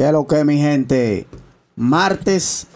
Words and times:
¿Qué 0.00 0.06
es 0.06 0.12
lo 0.12 0.26
que, 0.26 0.44
mi 0.46 0.56
gente? 0.56 1.26
Martes 1.76 2.66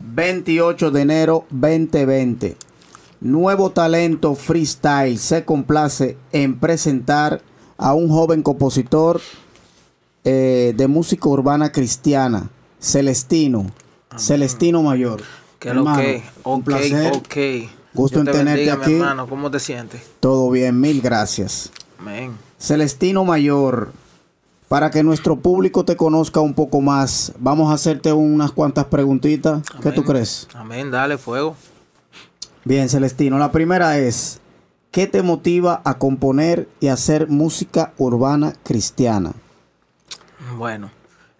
28 0.00 0.90
de 0.90 1.00
enero 1.00 1.46
2020. 1.48 2.58
Nuevo 3.22 3.70
talento 3.70 4.34
freestyle 4.34 5.16
se 5.16 5.46
complace 5.46 6.18
en 6.32 6.60
presentar 6.60 7.40
a 7.78 7.94
un 7.94 8.10
joven 8.10 8.42
compositor 8.42 9.22
eh, 10.24 10.74
de 10.76 10.86
música 10.86 11.26
urbana 11.26 11.72
cristiana, 11.72 12.50
Celestino, 12.78 13.64
Celestino 14.18 14.82
Mayor. 14.82 15.22
Que 15.58 15.72
lo 15.72 15.80
Hermano, 15.80 16.02
que, 16.02 16.22
un 16.44 16.60
ok, 16.60 16.64
placer. 16.64 17.12
ok. 17.14 17.70
Gusto 17.94 18.18
en 18.18 18.26
te 18.26 18.32
tenerte 18.32 18.66
bendiga, 18.66 18.76
mi 18.76 18.82
aquí. 18.82 18.92
hermano, 18.92 19.26
¿cómo 19.26 19.50
te 19.50 19.58
sientes? 19.58 20.02
Todo 20.20 20.50
bien, 20.50 20.78
mil 20.78 21.00
gracias. 21.00 21.70
Amén. 21.98 22.36
Celestino 22.58 23.24
Mayor, 23.24 23.90
para 24.68 24.90
que 24.90 25.02
nuestro 25.02 25.36
público 25.36 25.84
te 25.84 25.96
conozca 25.96 26.40
un 26.40 26.54
poco 26.54 26.80
más, 26.80 27.32
vamos 27.38 27.70
a 27.70 27.74
hacerte 27.74 28.12
unas 28.12 28.52
cuantas 28.52 28.86
preguntitas. 28.86 29.62
¿Qué 29.82 29.92
tú 29.92 30.04
crees? 30.04 30.48
Amén, 30.54 30.90
dale 30.90 31.18
fuego. 31.18 31.56
Bien, 32.64 32.88
Celestino, 32.88 33.38
la 33.38 33.52
primera 33.52 33.98
es, 33.98 34.40
¿qué 34.90 35.06
te 35.06 35.22
motiva 35.22 35.82
a 35.84 35.98
componer 35.98 36.68
y 36.80 36.88
hacer 36.88 37.28
música 37.28 37.92
urbana 37.98 38.54
cristiana? 38.62 39.32
Bueno, 40.56 40.90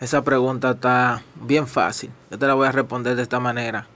esa 0.00 0.22
pregunta 0.22 0.72
está 0.72 1.22
bien 1.40 1.66
fácil. 1.66 2.10
Yo 2.30 2.38
te 2.38 2.46
la 2.46 2.54
voy 2.54 2.66
a 2.66 2.72
responder 2.72 3.16
de 3.16 3.22
esta 3.22 3.40
manera. 3.40 3.86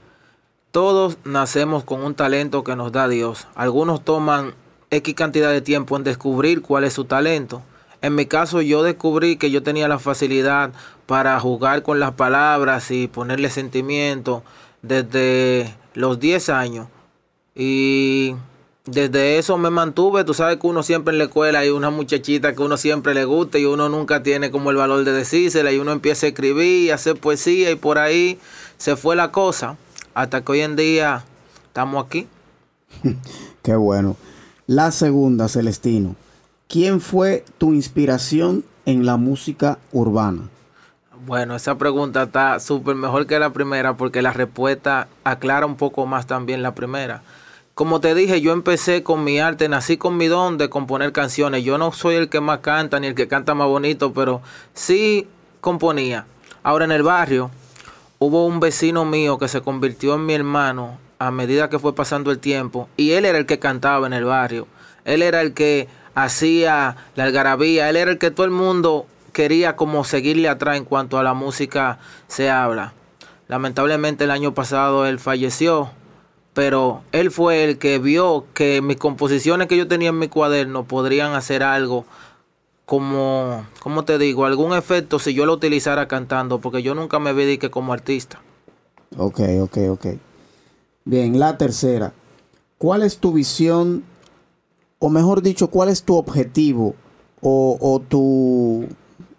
Todos 0.71 1.19
nacemos 1.25 1.85
con 1.85 2.03
un 2.03 2.15
talento 2.15 2.65
que 2.65 2.77
nos 2.77 2.93
da 2.93 3.09
Dios. 3.09 3.47
Algunos 3.55 4.05
toman 4.05 4.55
X 4.91 5.15
cantidad 5.15 5.51
de 5.51 5.61
tiempo 5.61 5.97
en 5.97 6.05
descubrir 6.05 6.63
cuál 6.63 6.85
es 6.85 6.95
su 6.95 7.05
talento. 7.05 7.63
En 8.01 8.15
mi 8.15 8.27
caso 8.27 8.61
yo 8.63 8.83
descubrí 8.83 9.37
que 9.37 9.51
yo 9.51 9.63
tenía 9.63 9.89
la 9.89 9.99
facilidad 9.99 10.73
para 11.07 11.39
jugar 11.41 11.83
con 11.83 11.99
las 12.01 12.13
palabras 12.13 12.91
y 12.91 13.09
ponerle 13.09 13.51
sentimiento 13.51 14.43
desde 14.83 15.75
los 15.95 16.21
10 16.21 16.49
años. 16.51 16.87
Y 17.55 18.37
desde 18.85 19.39
eso 19.39 19.59
me 19.59 19.71
mantuve. 19.71 20.25
Tú 20.25 20.33
sabes 20.33 20.59
que 20.59 20.67
uno 20.67 20.83
siempre 20.83 21.13
en 21.13 21.19
la 21.19 21.25
escuela 21.25 21.61
hay 21.61 21.71
una 21.71 21.91
muchachita 21.91 22.55
que 22.55 22.63
uno 22.63 22.77
siempre 22.77 23.15
le 23.15 23.25
gusta 23.25 23.59
y 23.59 23.65
uno 23.65 23.89
nunca 23.89 24.23
tiene 24.23 24.51
como 24.51 24.71
el 24.71 24.77
valor 24.77 25.05
de 25.05 25.13
decírsela. 25.13 25.73
Y 25.73 25.79
uno 25.79 25.93
empieza 25.93 26.27
a 26.27 26.29
escribir 26.29 26.85
y 26.85 26.91
a 26.91 26.95
hacer 26.95 27.17
poesía 27.17 27.71
y 27.71 27.77
por 27.77 27.99
ahí 27.99 28.39
se 28.77 28.97
fue 28.97 29.17
la 29.17 29.33
cosa. 29.33 29.77
Hasta 30.15 30.43
que 30.43 30.53
hoy 30.53 30.61
en 30.61 30.77
día 30.77 31.25
estamos 31.67 32.07
aquí. 32.07 32.27
Qué 33.63 33.75
bueno. 33.75 34.17
La 34.67 34.91
segunda, 34.91 35.49
Celestino, 35.49 36.15
¿quién 36.69 37.01
fue 37.01 37.45
tu 37.57 37.73
inspiración 37.73 38.65
en 38.85 39.07
la 39.07 39.17
música 39.17 39.79
urbana? 39.91 40.43
Bueno, 41.27 41.57
esa 41.57 41.77
pregunta 41.77 42.25
está 42.25 42.61
súper 42.61 42.95
mejor 42.95 43.27
que 43.27 43.39
la 43.39 43.53
primera 43.53 43.97
porque 43.97 44.23
la 44.23 44.33
respuesta 44.33 45.09
aclara 45.25 45.67
un 45.67 45.77
poco 45.77 46.07
más 46.07 46.27
también 46.27 46.63
la 46.63 46.75
primera. 46.75 47.23
Como 47.75 48.01
te 48.01 48.15
dije, 48.15 48.41
yo 48.41 48.53
empecé 48.53 49.03
con 49.03 49.25
mi 49.25 49.39
arte, 49.39 49.69
nací 49.69 49.97
con 49.97 50.17
mi 50.17 50.27
don 50.27 50.59
de 50.59 50.69
componer 50.69 51.13
canciones. 51.13 51.65
Yo 51.65 51.79
no 51.79 51.93
soy 51.93 52.17
el 52.17 52.29
que 52.29 52.41
más 52.41 52.59
canta 52.59 53.01
ni 53.01 53.07
el 53.07 53.15
que 53.15 53.29
canta 53.29 53.55
más 53.55 53.69
bonito, 53.69 54.13
pero 54.13 54.43
sí 54.75 55.27
componía. 55.61 56.27
Ahora 56.63 56.85
en 56.85 56.93
el 56.93 57.03
barrio 57.03 57.51
hubo 58.19 58.47
un 58.47 58.61
vecino 58.61 59.05
mío 59.05 59.39
que 59.39 59.49
se 59.49 59.63
convirtió 59.63 60.15
en 60.15 60.27
mi 60.27 60.35
hermano 60.35 60.99
a 61.19 61.31
medida 61.31 61.69
que 61.69 61.79
fue 61.79 61.95
pasando 61.95 62.31
el 62.31 62.39
tiempo 62.39 62.89
y 62.97 63.13
él 63.13 63.25
era 63.25 63.39
el 63.39 63.47
que 63.47 63.59
cantaba 63.59 64.07
en 64.07 64.13
el 64.13 64.25
barrio. 64.25 64.67
Él 65.05 65.23
era 65.23 65.41
el 65.41 65.55
que 65.55 65.89
hacía 66.23 66.97
la 67.15 67.25
algarabía, 67.25 67.89
él 67.89 67.97
era 67.97 68.11
el 68.11 68.19
que 68.19 68.31
todo 68.31 68.45
el 68.45 68.53
mundo 68.53 69.07
quería 69.33 69.77
como 69.77 70.05
seguirle 70.05 70.49
atrás 70.49 70.77
en 70.77 70.85
cuanto 70.85 71.19
a 71.19 71.23
la 71.23 71.35
música 71.35 71.99
se 72.27 72.51
habla. 72.51 72.93
Lamentablemente 73.47 74.25
el 74.25 74.31
año 74.31 74.53
pasado 74.53 75.07
él 75.07 75.19
falleció, 75.19 75.91
pero 76.55 77.03
él 77.13 77.31
fue 77.31 77.65
el 77.65 77.79
que 77.79 77.99
vio 77.99 78.47
que 78.53 78.83
mis 78.83 78.97
composiciones 78.97 79.69
que 79.69 79.77
yo 79.77 79.87
tenía 79.87 80.09
en 80.09 80.19
mi 80.19 80.29
cuaderno 80.29 80.85
podrían 80.85 81.35
hacer 81.35 81.63
algo 81.63 82.05
como, 82.85 83.67
¿cómo 83.81 84.05
te 84.05 84.19
digo? 84.19 84.45
Algún 84.45 84.75
efecto 84.75 85.19
si 85.19 85.35
yo 85.35 85.47
lo 85.47 85.53
utilizara 85.53 86.09
cantando, 86.09 86.59
porque 86.59 86.83
yo 86.83 86.95
nunca 86.95 87.19
me 87.19 87.33
vi 87.33 87.59
que 87.59 87.71
como 87.71 87.93
artista. 87.93 88.41
Ok, 89.17 89.41
ok, 89.61 89.79
ok. 89.91 90.07
Bien, 91.05 91.39
la 91.39 91.59
tercera. 91.59 92.13
¿Cuál 92.79 93.03
es 93.03 93.19
tu 93.19 93.33
visión, 93.33 94.05
o 94.99 95.09
mejor 95.09 95.43
dicho, 95.43 95.69
cuál 95.69 95.89
es 95.89 96.03
tu 96.03 96.17
objetivo, 96.17 96.95
o, 97.41 97.79
o 97.81 98.01
tu, 98.01 98.89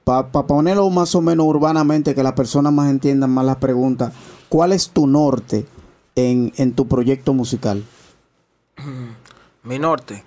para 0.03 0.30
ponerlo 0.31 0.90
más 0.90 1.14
o 1.16 1.22
menos 1.22 1.46
urbanamente, 1.46 2.16
que 2.16 2.24
las 2.24 2.34
personas 2.34 2.72
más 2.74 2.90
entiendan 2.90 3.30
más 3.31 3.46
las 3.46 3.58
preguntas, 3.58 4.14
¿cuál 4.48 4.72
es 4.72 4.90
tu 4.90 5.06
norte 5.08 5.66
en, 6.16 6.53
en 6.58 6.74
tu 6.74 6.88
proyecto 6.88 7.34
musical? 7.34 7.84
Mi 9.64 9.80
norte. 9.80 10.24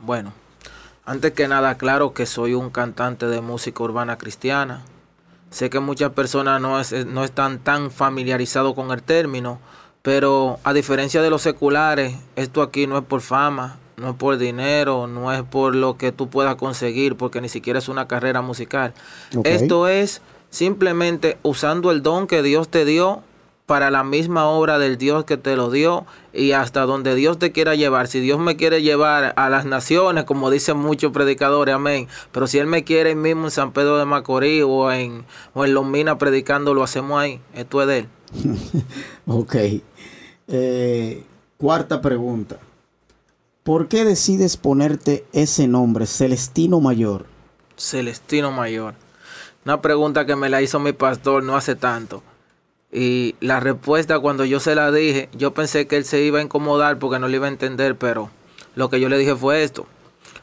Bueno, 0.00 0.32
antes 1.04 1.32
que 1.32 1.48
nada, 1.48 1.76
claro 1.76 2.12
que 2.12 2.26
soy 2.26 2.54
un 2.54 2.70
cantante 2.70 3.26
de 3.26 3.40
música 3.40 3.82
urbana 3.82 4.18
cristiana. 4.18 4.82
Sé 5.50 5.70
que 5.70 5.80
muchas 5.80 6.12
personas 6.12 6.60
no, 6.60 6.78
es- 6.78 7.06
no 7.06 7.24
están 7.24 7.60
tan 7.60 7.90
familiarizados 7.90 8.74
con 8.74 8.90
el 8.90 9.02
término, 9.02 9.58
pero 10.02 10.58
a 10.64 10.72
diferencia 10.74 11.22
de 11.22 11.30
los 11.30 11.42
seculares, 11.42 12.16
esto 12.36 12.60
aquí 12.62 12.86
no 12.86 12.98
es 12.98 13.04
por 13.04 13.22
fama, 13.22 13.76
no 13.96 14.10
es 14.10 14.16
por 14.16 14.38
dinero, 14.38 15.06
no 15.06 15.32
es 15.32 15.42
por 15.42 15.74
lo 15.74 15.96
que 15.96 16.12
tú 16.12 16.28
puedas 16.28 16.56
conseguir, 16.56 17.16
porque 17.16 17.40
ni 17.40 17.48
siquiera 17.48 17.78
es 17.78 17.88
una 17.88 18.06
carrera 18.08 18.42
musical. 18.42 18.92
Esto 19.44 19.88
es 19.88 20.22
simplemente 20.50 21.38
usando 21.42 21.90
el 21.90 22.02
don 22.02 22.26
que 22.26 22.42
Dios 22.42 22.68
te 22.68 22.84
dio 22.84 23.22
para 23.66 23.90
la 23.90 24.04
misma 24.04 24.46
obra 24.48 24.78
del 24.78 24.96
Dios 24.96 25.24
que 25.24 25.36
te 25.36 25.56
lo 25.56 25.70
dio 25.70 26.06
y 26.32 26.52
hasta 26.52 26.82
donde 26.82 27.16
Dios 27.16 27.38
te 27.38 27.50
quiera 27.50 27.74
llevar. 27.74 28.06
Si 28.06 28.20
Dios 28.20 28.38
me 28.38 28.56
quiere 28.56 28.80
llevar 28.80 29.34
a 29.36 29.50
las 29.50 29.64
naciones, 29.64 30.24
como 30.24 30.50
dicen 30.50 30.76
muchos 30.76 31.10
predicadores, 31.12 31.74
amén. 31.74 32.06
Pero 32.30 32.46
si 32.46 32.58
Él 32.58 32.68
me 32.68 32.84
quiere 32.84 33.10
ahí 33.10 33.16
mismo 33.16 33.46
en 33.46 33.50
San 33.50 33.72
Pedro 33.72 33.98
de 33.98 34.04
Macorís 34.04 34.62
o 34.64 34.92
en, 34.92 35.24
o 35.52 35.64
en 35.64 35.74
Los 35.74 35.84
Minas 35.84 36.16
predicando, 36.16 36.74
lo 36.74 36.84
hacemos 36.84 37.20
ahí. 37.20 37.40
Esto 37.54 37.82
es 37.82 37.88
de 37.88 37.98
Él. 37.98 38.08
Ok. 39.26 39.56
Eh, 40.48 41.24
cuarta 41.58 42.00
pregunta. 42.00 42.58
¿Por 43.66 43.88
qué 43.88 44.04
decides 44.04 44.56
ponerte 44.56 45.26
ese 45.32 45.66
nombre, 45.66 46.06
Celestino 46.06 46.78
Mayor? 46.78 47.26
Celestino 47.76 48.52
Mayor. 48.52 48.94
Una 49.64 49.82
pregunta 49.82 50.24
que 50.24 50.36
me 50.36 50.48
la 50.48 50.62
hizo 50.62 50.78
mi 50.78 50.92
pastor 50.92 51.42
no 51.42 51.56
hace 51.56 51.74
tanto. 51.74 52.22
Y 52.92 53.34
la 53.40 53.58
respuesta 53.58 54.20
cuando 54.20 54.44
yo 54.44 54.60
se 54.60 54.76
la 54.76 54.92
dije, 54.92 55.28
yo 55.32 55.52
pensé 55.52 55.88
que 55.88 55.96
él 55.96 56.04
se 56.04 56.22
iba 56.22 56.38
a 56.38 56.42
incomodar 56.42 57.00
porque 57.00 57.18
no 57.18 57.26
le 57.26 57.38
iba 57.38 57.46
a 57.46 57.50
entender, 57.50 57.98
pero 57.98 58.30
lo 58.76 58.88
que 58.88 59.00
yo 59.00 59.08
le 59.08 59.18
dije 59.18 59.34
fue 59.34 59.64
esto. 59.64 59.88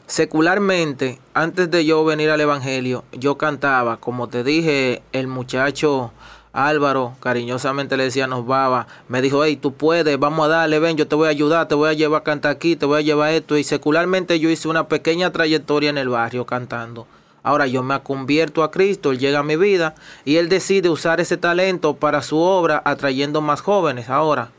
Secularmente, 0.06 1.18
antes 1.32 1.70
de 1.70 1.86
yo 1.86 2.04
venir 2.04 2.28
al 2.28 2.42
Evangelio, 2.42 3.04
yo 3.10 3.38
cantaba, 3.38 3.96
como 3.96 4.28
te 4.28 4.44
dije, 4.44 5.00
el 5.12 5.28
muchacho 5.28 6.12
Álvaro, 6.54 7.16
cariñosamente 7.18 7.96
le 7.96 8.04
decía 8.04 8.28
nos 8.28 8.46
baba, 8.46 8.86
me 9.08 9.20
dijo, 9.20 9.44
hey, 9.44 9.56
tú 9.56 9.74
puedes, 9.74 10.18
vamos 10.20 10.46
a 10.46 10.48
darle, 10.48 10.78
ven, 10.78 10.96
yo 10.96 11.08
te 11.08 11.16
voy 11.16 11.26
a 11.26 11.30
ayudar, 11.30 11.66
te 11.66 11.74
voy 11.74 11.90
a 11.90 11.94
llevar 11.94 12.20
a 12.20 12.24
cantar 12.24 12.52
aquí, 12.52 12.76
te 12.76 12.86
voy 12.86 12.98
a 12.98 13.02
llevar 13.02 13.32
esto. 13.32 13.58
Y 13.58 13.64
secularmente 13.64 14.38
yo 14.38 14.48
hice 14.48 14.68
una 14.68 14.86
pequeña 14.86 15.32
trayectoria 15.32 15.90
en 15.90 15.98
el 15.98 16.08
barrio 16.08 16.46
cantando. 16.46 17.08
Ahora 17.42 17.66
yo 17.66 17.82
me 17.82 18.00
convierto 18.02 18.62
a 18.62 18.70
Cristo, 18.70 19.10
Él 19.10 19.18
llega 19.18 19.40
a 19.40 19.42
mi 19.42 19.56
vida 19.56 19.96
y 20.24 20.36
Él 20.36 20.48
decide 20.48 20.88
usar 20.88 21.20
ese 21.20 21.36
talento 21.36 21.96
para 21.96 22.22
su 22.22 22.38
obra, 22.38 22.80
atrayendo 22.84 23.40
más 23.40 23.60
jóvenes. 23.60 24.08
Ahora, 24.08 24.50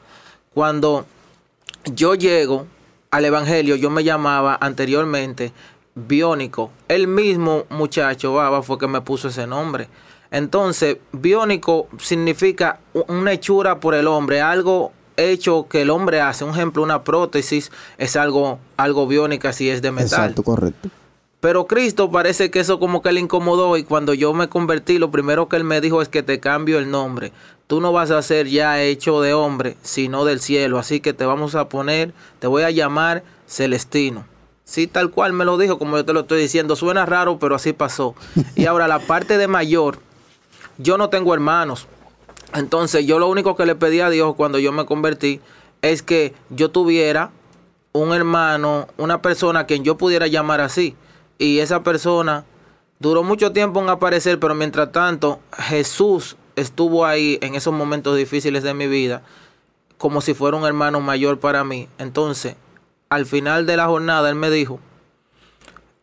cuando 0.53 1.05
yo 1.85 2.13
llego 2.15 2.67
al 3.09 3.23
Evangelio, 3.23 3.77
yo 3.77 3.89
me 3.89 4.03
llamaba 4.03 4.57
anteriormente 4.59 5.53
Biónico. 5.95 6.71
El 6.89 7.07
mismo 7.07 7.63
muchacho, 7.69 8.33
Baba, 8.33 8.61
fue 8.61 8.77
que 8.77 8.87
me 8.87 8.99
puso 8.99 9.29
ese 9.29 9.47
nombre. 9.47 9.87
Entonces, 10.31 10.97
biónico 11.11 11.87
significa 11.99 12.79
una 13.07 13.33
hechura 13.33 13.79
por 13.79 13.95
el 13.95 14.07
hombre, 14.07 14.41
algo 14.41 14.91
hecho 15.17 15.67
que 15.69 15.81
el 15.81 15.89
hombre 15.89 16.21
hace. 16.21 16.43
Un 16.43 16.51
ejemplo, 16.51 16.83
una 16.83 17.03
prótesis 17.03 17.71
es 17.97 18.15
algo, 18.15 18.59
algo 18.77 19.07
biónica 19.07 19.53
si 19.53 19.69
es 19.69 19.81
de 19.81 19.91
metal. 19.91 20.05
Exacto, 20.05 20.43
correcto. 20.43 20.89
Pero 21.39 21.67
Cristo 21.67 22.09
parece 22.09 22.49
que 22.49 22.59
eso 22.59 22.79
como 22.79 23.03
que 23.03 23.11
le 23.11 23.19
incomodó 23.19 23.77
y 23.77 23.83
cuando 23.83 24.15
yo 24.15 24.33
me 24.33 24.49
convertí, 24.49 24.97
lo 24.97 25.11
primero 25.11 25.47
que 25.47 25.57
él 25.57 25.63
me 25.63 25.79
dijo 25.79 26.01
es 26.01 26.09
que 26.09 26.23
te 26.23 26.39
cambio 26.39 26.79
el 26.79 26.89
nombre. 26.89 27.31
Tú 27.67 27.81
no 27.81 27.91
vas 27.91 28.09
a 28.09 28.21
ser 28.23 28.47
ya 28.47 28.81
hecho 28.81 29.21
de 29.21 29.35
hombre, 29.35 29.77
sino 29.83 30.25
del 30.25 30.39
cielo. 30.39 30.79
Así 30.79 31.01
que 31.01 31.13
te 31.13 31.25
vamos 31.25 31.53
a 31.53 31.69
poner, 31.69 32.13
te 32.39 32.47
voy 32.47 32.63
a 32.63 32.71
llamar 32.71 33.23
Celestino. 33.47 34.25
Sí, 34.63 34.87
tal 34.87 35.11
cual 35.11 35.33
me 35.33 35.45
lo 35.45 35.59
dijo, 35.59 35.77
como 35.77 35.97
yo 35.97 36.05
te 36.05 36.13
lo 36.13 36.21
estoy 36.21 36.41
diciendo. 36.41 36.75
Suena 36.75 37.05
raro, 37.05 37.37
pero 37.37 37.53
así 37.53 37.73
pasó. 37.73 38.15
Y 38.55 38.65
ahora 38.65 38.87
la 38.87 38.97
parte 38.97 39.37
de 39.37 39.47
mayor, 39.47 39.99
yo 40.77 40.97
no 40.97 41.09
tengo 41.09 41.33
hermanos. 41.33 41.87
Entonces 42.53 43.05
yo 43.05 43.19
lo 43.19 43.27
único 43.27 43.55
que 43.55 43.65
le 43.65 43.75
pedí 43.75 43.99
a 43.99 44.09
Dios 44.09 44.35
cuando 44.35 44.59
yo 44.59 44.71
me 44.71 44.85
convertí 44.85 45.41
es 45.81 46.01
que 46.01 46.33
yo 46.49 46.69
tuviera 46.71 47.31
un 47.91 48.13
hermano, 48.13 48.87
una 48.97 49.21
persona 49.21 49.61
a 49.61 49.65
quien 49.65 49.83
yo 49.83 49.97
pudiera 49.97 50.27
llamar 50.27 50.61
así. 50.61 50.95
Y 51.37 51.59
esa 51.59 51.83
persona 51.83 52.45
Duró 52.97 53.23
mucho 53.23 53.51
tiempo 53.51 53.81
en 53.81 53.89
aparecer, 53.89 54.39
pero 54.39 54.55
mientras 54.55 54.91
tanto 54.93 55.39
Jesús 55.57 56.37
estuvo 56.55 57.05
ahí 57.05 57.37
en 57.41 57.55
esos 57.55 57.73
momentos 57.73 58.15
difíciles 58.15 58.63
de 58.63 58.73
mi 58.73 58.87
vida 58.87 59.21
como 59.97 60.21
si 60.21 60.33
fuera 60.33 60.55
un 60.55 60.65
hermano 60.65 61.01
mayor 61.01 61.39
para 61.39 61.65
mí. 61.65 61.89
Entonces, 61.97 62.55
al 63.09 63.25
final 63.25 63.65
de 63.65 63.77
la 63.77 63.87
jornada, 63.87 64.29
Él 64.29 64.35
me 64.35 64.49
dijo, 64.49 64.79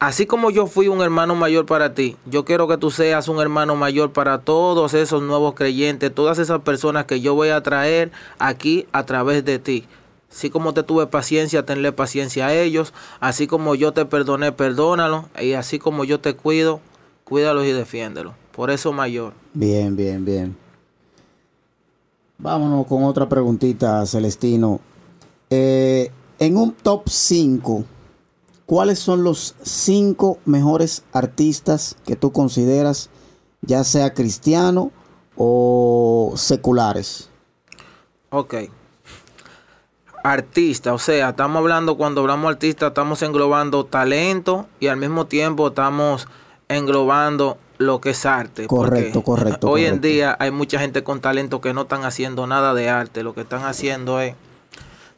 así 0.07 0.27
como 0.27 0.51
yo 0.51 0.67
fui 0.67 0.89
un 0.89 1.01
hermano 1.01 1.37
mayor 1.37 1.65
para 1.65 1.95
ti, 1.95 2.17
yo 2.27 2.45
quiero 2.45 2.67
que 2.67 2.77
tú 2.77 2.91
seas 2.91 3.29
un 3.29 3.41
hermano 3.41 3.77
mayor 3.77 4.13
para 4.13 4.39
todos 4.39 4.95
esos 4.95 5.23
nuevos 5.23 5.55
creyentes, 5.55 6.13
todas 6.13 6.41
esas 6.41 6.61
personas 6.63 7.07
que 7.07 7.21
yo 7.21 7.37
voy 7.37 7.51
a 7.51 7.63
traer 7.63 8.11
aquí 8.41 8.89
a 8.91 9.07
través 9.07 9.45
de 9.45 9.61
ti. 9.61 9.85
Así 10.29 10.51
como 10.51 10.75
te 10.75 10.83
tuve 10.83 11.07
paciencia, 11.07 11.65
tenle 11.65 11.93
paciencia 11.93 12.49
a 12.49 12.55
ellos. 12.55 12.93
Así 13.21 13.47
como 13.47 13.75
yo 13.75 13.93
te 13.93 14.05
perdoné, 14.07 14.51
perdónalo. 14.51 15.29
Y 15.41 15.53
así 15.53 15.79
como 15.79 16.05
yo 16.05 16.21
te 16.21 16.35
cuido, 16.35 16.81
cuídalos 17.25 17.67
y 17.67 17.73
defiéndelos. 17.73 18.33
Por 18.51 18.71
eso 18.71 18.93
mayor. 18.93 19.35
Bien, 19.53 19.95
bien, 19.95 20.25
bien. 20.25 20.57
Vámonos 22.39 22.87
con 22.87 23.05
otra 23.05 23.29
preguntita, 23.29 24.05
Celestino. 24.07 24.81
Eh, 25.51 26.11
en 26.39 26.57
un 26.57 26.73
top 26.73 27.09
5, 27.09 27.85
¿cuáles 28.73 29.01
son 29.01 29.23
los 29.23 29.55
5 29.65 30.39
mejores 30.47 31.05
artistas 31.13 31.95
que 32.07 32.17
tú 32.17 32.33
consideras, 32.33 33.11
ya 33.61 33.85
sea 33.85 34.15
cristiano 34.15 34.91
o 35.37 36.33
seculares? 36.37 37.29
Ok. 38.31 38.55
Artista, 40.25 40.95
o 40.95 40.99
sea, 40.99 41.29
estamos 41.29 41.59
hablando, 41.59 41.99
cuando 41.99 42.23
hablamos 42.23 42.51
artista, 42.51 42.87
estamos 42.87 43.21
englobando 43.21 43.85
talento 43.85 44.67
y 44.81 44.87
al 44.87 44.97
mismo 44.97 45.27
tiempo 45.27 45.69
estamos 45.69 46.27
englobando 46.69 47.59
lo 47.77 48.01
que 48.01 48.11
es 48.11 48.25
arte. 48.25 48.69
Correcto, 48.69 49.21
correcto. 49.21 49.69
Hoy 49.69 49.83
correcto. 49.83 49.97
en 49.97 50.01
día 50.01 50.37
hay 50.41 50.51
mucha 50.51 50.79
gente 50.79 51.05
con 51.05 51.21
talento 51.21 51.61
que 51.61 51.75
no 51.75 51.83
están 51.83 52.07
haciendo 52.07 52.47
nada 52.47 52.73
de 52.73 52.89
arte, 52.89 53.23
lo 53.23 53.35
que 53.35 53.43
están 53.43 53.67
haciendo 53.67 54.19
es... 54.19 54.35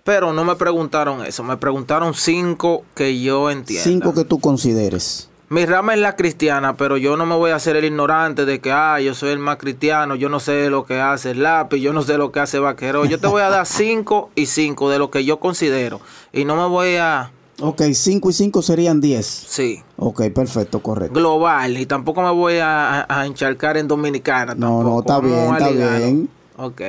Pero 0.05 0.35
no 0.35 0.45
me 0.45 0.55
preguntaron 0.57 1.25
eso, 1.25 1.43
me 1.43 1.57
preguntaron 1.57 2.13
cinco 2.13 2.85
que 2.95 3.21
yo 3.23 3.51
entiendo. 3.51 3.83
Cinco 3.85 4.13
que 4.15 4.25
tú 4.25 4.39
consideres. 4.39 5.31
Mi 5.49 5.65
rama 5.65 5.95
es 5.95 6.01
la 6.01 6.15
cristiana, 6.15 6.77
pero 6.77 6.97
yo 6.99 7.17
no 7.17 7.25
me 7.25 7.35
voy 7.37 7.53
a 7.53 7.57
hacer 7.57 7.77
el 7.77 7.85
ignorante 7.87 8.45
de 8.45 8.61
que, 8.61 8.71
ah, 8.71 9.01
yo 9.01 9.15
soy 9.15 9.31
el 9.31 9.39
más 9.39 9.57
cristiano, 9.57 10.15
yo 10.15 10.29
no 10.29 10.41
sé 10.41 10.69
lo 10.69 10.85
que 10.85 11.01
hace 11.01 11.31
el 11.31 11.43
lápiz, 11.43 11.79
yo 11.81 11.93
no 11.95 12.03
sé 12.03 12.19
lo 12.19 12.33
que 12.33 12.41
hace 12.41 12.59
vaquero. 12.59 13.07
Yo 13.07 13.19
te 13.19 13.29
voy 13.29 13.41
a 13.41 13.49
dar 13.49 13.65
cinco 13.67 14.31
y 14.35 14.47
cinco 14.47 14.91
de 14.91 14.99
lo 14.99 15.11
que 15.11 15.25
yo 15.25 15.39
considero. 15.41 16.01
Y 16.33 16.45
no 16.45 16.57
me 16.57 16.67
voy 16.69 16.97
a... 16.97 17.31
Ok, 17.61 17.83
5 17.93 18.31
y 18.31 18.33
5 18.33 18.63
serían 18.63 19.01
10. 19.01 19.25
Sí, 19.27 19.83
Ok, 19.97 20.23
perfecto, 20.35 20.81
correcto. 20.81 21.15
global. 21.15 21.79
Y 21.79 21.87
tampoco 21.87 22.21
me 22.21 22.33
voy 22.33 22.59
a, 22.59 23.07
a 23.09 23.27
encharcar 23.27 23.77
en 23.77 23.87
dominicana. 23.87 24.57
No, 24.57 24.83
no, 24.83 24.99
está 24.99 25.21
bien, 25.21 25.53
está 25.53 25.69
bien. 25.71 26.29
Ok. 26.57 26.83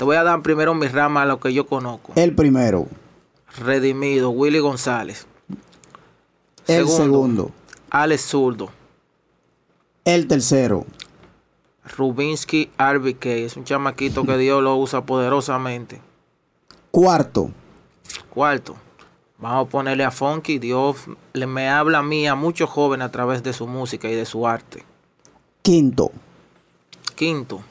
Te 0.00 0.04
voy 0.04 0.16
a 0.16 0.22
dar 0.24 0.40
primero 0.40 0.72
mi 0.72 0.86
rama, 0.86 1.26
lo 1.26 1.40
que 1.40 1.52
yo 1.52 1.66
conozco. 1.66 2.14
El 2.16 2.34
primero. 2.34 2.86
Redimido, 3.58 4.30
Willy 4.30 4.58
González. 4.58 5.26
El 6.66 6.88
segundo. 6.88 7.50
Alex 7.90 8.22
Zurdo. 8.22 8.70
El 10.06 10.26
tercero. 10.26 10.86
Rubinsky 11.98 12.70
RBK. 12.78 13.26
Es 13.26 13.58
un 13.58 13.64
chamaquito 13.64 14.24
que 14.24 14.38
Dios 14.38 14.62
lo 14.62 14.74
usa 14.76 15.04
poderosamente. 15.04 16.00
Cuarto. 16.90 17.50
Cuarto. 18.30 18.76
Vamos 19.36 19.66
a 19.66 19.70
ponerle 19.70 20.04
a 20.04 20.10
Funky. 20.10 20.58
Dios 20.58 20.96
le 21.34 21.46
me 21.46 21.68
habla 21.68 21.98
a 21.98 22.02
mí, 22.02 22.26
a 22.26 22.34
muchos 22.34 22.70
jóvenes 22.70 23.04
a 23.04 23.12
través 23.12 23.42
de 23.42 23.52
su 23.52 23.66
música 23.66 24.08
y 24.08 24.14
de 24.14 24.24
su 24.24 24.46
arte. 24.46 24.82
Quinto. 25.60 26.10
Quinto. 27.16 27.62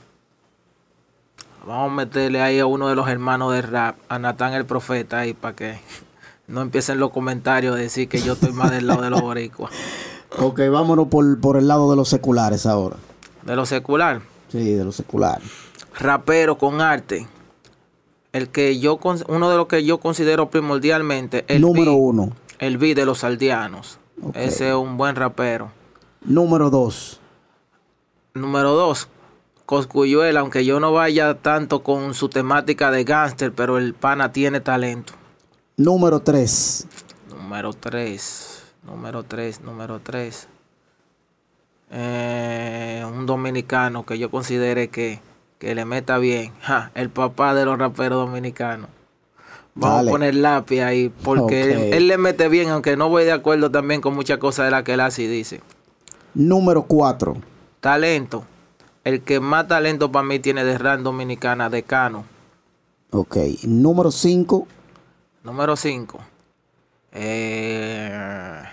Vamos 1.65 1.91
a 1.91 1.95
meterle 1.95 2.41
ahí 2.41 2.59
a 2.59 2.65
uno 2.65 2.87
de 2.87 2.95
los 2.95 3.07
hermanos 3.09 3.53
de 3.53 3.61
rap, 3.61 3.97
a 4.09 4.17
Natán 4.19 4.53
el 4.53 4.65
Profeta, 4.65 5.19
ahí 5.19 5.33
para 5.33 5.55
que 5.55 5.79
no 6.47 6.61
empiecen 6.61 6.99
los 6.99 7.11
comentarios 7.11 7.75
de 7.75 7.83
decir 7.83 8.07
que 8.09 8.21
yo 8.21 8.33
estoy 8.33 8.51
más 8.53 8.71
del 8.71 8.87
lado 8.87 9.01
de 9.01 9.09
los 9.09 9.21
boricuas. 9.21 9.71
Ok, 10.37 10.59
vámonos 10.71 11.07
por, 11.07 11.41
por 11.41 11.57
el 11.57 11.67
lado 11.67 11.89
de 11.89 11.95
los 11.95 12.07
seculares 12.07 12.67
ahora. 12.67 12.97
De 13.41 13.55
lo 13.55 13.65
secular. 13.65 14.21
Sí, 14.49 14.73
de 14.73 14.85
los 14.85 14.95
seculares. 14.95 15.49
Rapero 15.97 16.55
con 16.59 16.81
arte. 16.81 17.27
El 18.31 18.49
que 18.49 18.79
yo, 18.79 18.97
con- 18.97 19.17
uno 19.27 19.49
de 19.49 19.57
los 19.57 19.65
que 19.65 19.83
yo 19.83 19.97
considero 19.97 20.51
primordialmente. 20.51 21.45
El 21.47 21.61
Número 21.61 21.93
beat- 21.93 21.99
uno. 21.99 22.29
El 22.59 22.77
beat 22.77 22.95
de 22.95 23.07
los 23.07 23.23
aldeanos. 23.23 23.97
Ese 24.35 24.69
es 24.69 24.75
un 24.75 24.97
buen 24.97 25.15
rapero. 25.15 25.71
Número 26.23 26.69
dos. 26.69 27.19
Número 28.35 28.73
dos, 28.73 29.07
Coscuyuel, 29.69 30.35
aunque 30.37 30.65
yo 30.65 30.79
no 30.79 30.93
vaya 30.93 31.35
tanto 31.35 31.83
con 31.83 32.15
su 32.15 32.27
temática 32.27 32.89
de 32.89 33.03
gángster, 33.03 33.53
pero 33.53 33.77
el 33.77 33.93
pana 33.93 34.31
tiene 34.31 34.61
talento. 34.61 35.13
Número 35.77 36.21
tres. 36.21 36.87
Número 37.29 37.73
tres, 37.73 38.63
número 38.81 39.21
tres, 39.21 39.61
número 39.61 39.99
tres. 39.99 40.47
Eh, 41.91 43.05
un 43.07 43.27
dominicano 43.27 44.07
que 44.07 44.17
yo 44.17 44.31
considere 44.31 44.87
que, 44.87 45.21
que 45.59 45.75
le 45.75 45.85
meta 45.85 46.17
bien. 46.17 46.51
Ja, 46.61 46.89
el 46.95 47.11
papá 47.11 47.53
de 47.53 47.65
los 47.65 47.77
raperos 47.77 48.25
dominicanos. 48.25 48.89
Vamos 49.75 49.97
Dale. 49.97 50.09
a 50.09 50.11
poner 50.11 50.33
lápiz 50.33 50.81
ahí, 50.81 51.09
porque 51.09 51.73
él, 51.73 51.93
él 51.93 52.07
le 52.07 52.17
mete 52.17 52.49
bien, 52.49 52.69
aunque 52.69 52.97
no 52.97 53.07
voy 53.07 53.23
de 53.23 53.33
acuerdo 53.33 53.69
también 53.69 54.01
con 54.01 54.15
muchas 54.15 54.39
cosas 54.39 54.65
de 54.65 54.71
las 54.71 54.81
que 54.81 54.93
él 54.93 54.99
hace 55.01 55.21
y 55.21 55.27
dice. 55.27 55.61
Número 56.33 56.81
cuatro. 56.81 57.37
Talento. 57.79 58.45
El 59.03 59.21
que 59.21 59.39
más 59.39 59.67
talento 59.67 60.11
para 60.11 60.25
mí 60.25 60.39
tiene 60.39 60.63
de 60.63 60.77
rap 60.77 60.99
dominicana, 60.99 61.69
Decano. 61.69 62.25
Ok. 63.11 63.37
Número 63.63 64.11
cinco. 64.11 64.67
Número 65.43 65.75
5. 65.75 66.19
de 67.11 68.65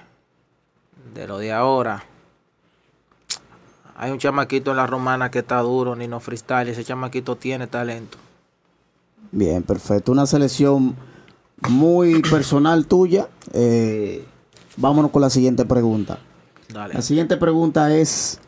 lo 1.26 1.38
de 1.38 1.52
ahora. 1.52 2.04
Hay 3.96 4.10
un 4.10 4.18
chamaquito 4.18 4.72
en 4.72 4.76
la 4.76 4.86
romana 4.86 5.30
que 5.30 5.38
está 5.38 5.60
duro, 5.60 5.96
Nino 5.96 6.20
Freestyle. 6.20 6.68
Ese 6.68 6.84
chamaquito 6.84 7.36
tiene 7.36 7.66
talento. 7.66 8.18
Bien, 9.32 9.62
perfecto. 9.62 10.12
Una 10.12 10.26
selección 10.26 10.96
muy 11.68 12.20
personal 12.22 12.86
tuya. 12.86 13.28
Eh, 13.54 14.24
vámonos 14.76 15.10
con 15.10 15.22
la 15.22 15.30
siguiente 15.30 15.64
pregunta. 15.64 16.18
Dale. 16.68 16.94
La 16.94 17.02
siguiente 17.02 17.38
pregunta 17.38 17.94
es, 17.94 18.38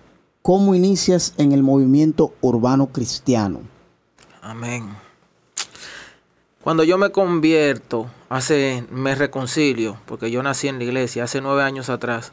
¿cómo 0.42 0.74
inicias 0.74 1.34
en 1.36 1.52
el 1.52 1.62
movimiento 1.62 2.32
urbano 2.40 2.88
cristiano? 2.88 3.60
Amén. 4.42 4.88
Cuando 6.62 6.84
yo 6.84 6.98
me 6.98 7.10
convierto, 7.10 8.10
hace, 8.28 8.84
me 8.90 9.14
reconcilio, 9.14 9.98
porque 10.06 10.30
yo 10.30 10.42
nací 10.42 10.68
en 10.68 10.78
la 10.78 10.84
iglesia 10.84 11.24
hace 11.24 11.40
nueve 11.40 11.62
años 11.62 11.88
atrás. 11.88 12.32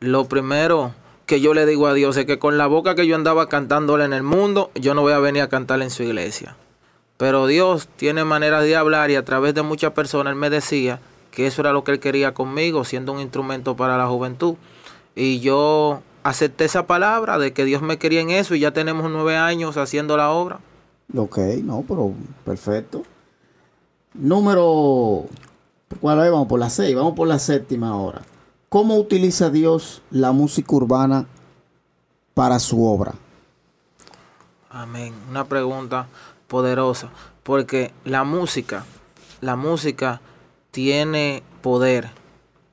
Lo 0.00 0.26
primero 0.26 0.92
que 1.26 1.40
yo 1.40 1.54
le 1.54 1.64
digo 1.64 1.86
a 1.86 1.94
Dios 1.94 2.16
es 2.16 2.26
que 2.26 2.38
con 2.38 2.58
la 2.58 2.66
boca 2.66 2.94
que 2.94 3.06
yo 3.06 3.14
andaba 3.14 3.48
cantándole 3.48 4.04
en 4.04 4.12
el 4.12 4.22
mundo, 4.22 4.70
yo 4.74 4.94
no 4.94 5.02
voy 5.02 5.12
a 5.12 5.18
venir 5.18 5.42
a 5.42 5.48
cantarle 5.48 5.84
en 5.84 5.90
su 5.90 6.02
iglesia. 6.02 6.56
Pero 7.16 7.46
Dios 7.46 7.88
tiene 7.96 8.24
maneras 8.24 8.64
de 8.64 8.76
hablar 8.76 9.10
y 9.10 9.14
a 9.14 9.24
través 9.24 9.54
de 9.54 9.62
muchas 9.62 9.92
personas 9.92 10.32
Él 10.32 10.38
me 10.38 10.50
decía 10.50 11.00
que 11.30 11.46
eso 11.46 11.62
era 11.62 11.72
lo 11.72 11.84
que 11.84 11.92
Él 11.92 12.00
quería 12.00 12.34
conmigo, 12.34 12.84
siendo 12.84 13.12
un 13.12 13.20
instrumento 13.20 13.76
para 13.76 13.96
la 13.96 14.08
juventud. 14.08 14.56
Y 15.14 15.40
yo 15.40 16.02
acepté 16.22 16.64
esa 16.64 16.86
palabra 16.86 17.38
de 17.38 17.52
que 17.52 17.64
Dios 17.64 17.82
me 17.82 17.98
quería 17.98 18.20
en 18.20 18.30
eso 18.30 18.54
y 18.54 18.60
ya 18.60 18.72
tenemos 18.72 19.10
nueve 19.10 19.36
años 19.36 19.76
haciendo 19.76 20.16
la 20.16 20.30
obra. 20.30 20.60
Ok, 21.16 21.38
no, 21.62 21.84
pero 21.86 22.12
perfecto. 22.44 23.02
Número... 24.14 25.26
¿Cuál 26.00 26.24
es? 26.24 26.30
Vamos 26.30 26.48
por 26.48 26.58
la 26.58 26.70
seis, 26.70 26.96
vamos 26.96 27.14
por 27.14 27.28
la 27.28 27.38
séptima 27.38 27.90
ahora. 27.90 28.22
¿Cómo 28.68 28.96
utiliza 28.96 29.50
Dios 29.50 30.00
la 30.10 30.32
música 30.32 30.74
urbana 30.74 31.26
para 32.32 32.58
su 32.58 32.86
obra? 32.86 33.12
Amén. 34.70 35.12
Una 35.28 35.44
pregunta 35.44 36.06
poderosa. 36.48 37.10
Porque 37.42 37.92
la 38.04 38.24
música, 38.24 38.86
la 39.42 39.56
música 39.56 40.22
tiene 40.70 41.42
poder. 41.60 42.10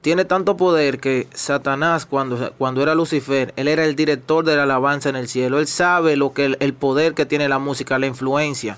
Tiene 0.01 0.23
tanto 0.23 0.55
poder 0.55 0.99
que 0.99 1.27
Satanás, 1.33 2.05
cuando, 2.05 2.53
cuando 2.57 2.81
era 2.81 2.95
Lucifer, 2.95 3.53
él 3.57 3.67
era 3.67 3.83
el 3.83 3.97
director 3.97 4.45
de 4.45 4.55
la 4.55 4.63
alabanza 4.63 5.09
en 5.09 5.17
el 5.17 5.27
cielo. 5.27 5.59
Él 5.59 5.67
sabe 5.67 6.15
lo 6.15 6.31
que 6.31 6.45
el, 6.45 6.57
el 6.61 6.73
poder 6.73 7.13
que 7.13 7.25
tiene 7.25 7.49
la 7.49 7.59
música, 7.59 7.99
la 7.99 8.07
influencia. 8.07 8.77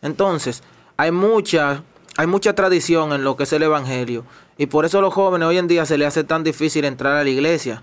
Entonces, 0.00 0.62
hay 0.96 1.10
mucha, 1.10 1.82
hay 2.16 2.26
mucha 2.26 2.54
tradición 2.54 3.12
en 3.12 3.22
lo 3.22 3.36
que 3.36 3.42
es 3.42 3.52
el 3.52 3.62
evangelio. 3.62 4.24
Y 4.56 4.66
por 4.66 4.86
eso 4.86 4.98
a 4.98 5.02
los 5.02 5.12
jóvenes 5.12 5.46
hoy 5.46 5.58
en 5.58 5.68
día 5.68 5.84
se 5.84 5.98
les 5.98 6.08
hace 6.08 6.24
tan 6.24 6.42
difícil 6.42 6.86
entrar 6.86 7.16
a 7.16 7.24
la 7.24 7.30
iglesia. 7.30 7.82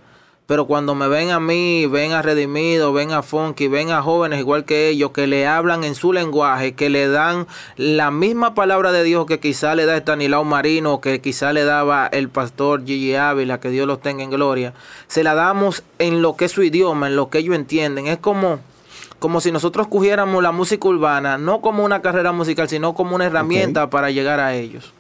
Pero 0.50 0.66
cuando 0.66 0.96
me 0.96 1.08
ven 1.08 1.30
a 1.30 1.40
mí, 1.40 1.86
ven 1.86 2.12
a 2.12 2.24
Redimido, 2.24 2.92
ven 2.92 3.12
a 3.12 3.22
Funky, 3.22 3.68
ven 3.68 3.92
a 3.92 4.02
jóvenes 4.02 4.40
igual 4.40 4.66
que 4.66 4.90
ellos, 4.90 5.12
que 5.12 5.28
le 5.28 5.46
hablan 5.46 5.84
en 5.84 5.94
su 5.94 6.12
lenguaje, 6.12 6.74
que 6.74 6.90
le 6.90 7.08
dan 7.08 7.46
la 7.78 8.10
misma 8.10 8.56
palabra 8.56 8.92
de 8.92 9.04
Dios 9.04 9.28
que 9.28 9.40
quizá 9.40 9.76
le 9.76 9.86
da 9.86 9.96
Estanilao 9.96 10.44
Marino, 10.46 11.02
que 11.02 11.22
quizá 11.22 11.54
le 11.54 11.66
daba 11.66 12.08
el 12.08 12.30
pastor 12.30 12.84
Gigi 12.84 13.14
Ávila, 13.14 13.60
que 13.60 13.70
Dios 13.70 13.86
los 13.86 14.02
tenga 14.02 14.24
en 14.24 14.32
gloria, 14.32 14.74
se 15.08 15.24
la 15.24 15.36
damos 15.36 15.84
en 16.00 16.24
lo 16.24 16.36
que 16.36 16.46
es 16.46 16.52
su 16.52 16.64
idioma, 16.64 17.06
en 17.10 17.16
lo 17.16 17.30
que 17.30 17.38
ellos 17.38 17.54
entienden. 17.54 18.08
Es 18.08 18.18
como 18.18 18.60
como 19.20 19.42
si 19.42 19.52
nosotros 19.52 19.88
cogiéramos 19.88 20.42
la 20.42 20.52
música 20.52 20.88
urbana, 20.88 21.38
no 21.38 21.62
como 21.62 21.86
una 21.86 22.02
carrera 22.02 22.32
musical, 22.32 22.68
sino 22.68 22.96
como 22.96 23.16
una 23.16 23.28
herramienta 23.28 23.92
para 23.92 24.10
llegar 24.10 24.40
a 24.40 24.56
ellos. 24.56 24.94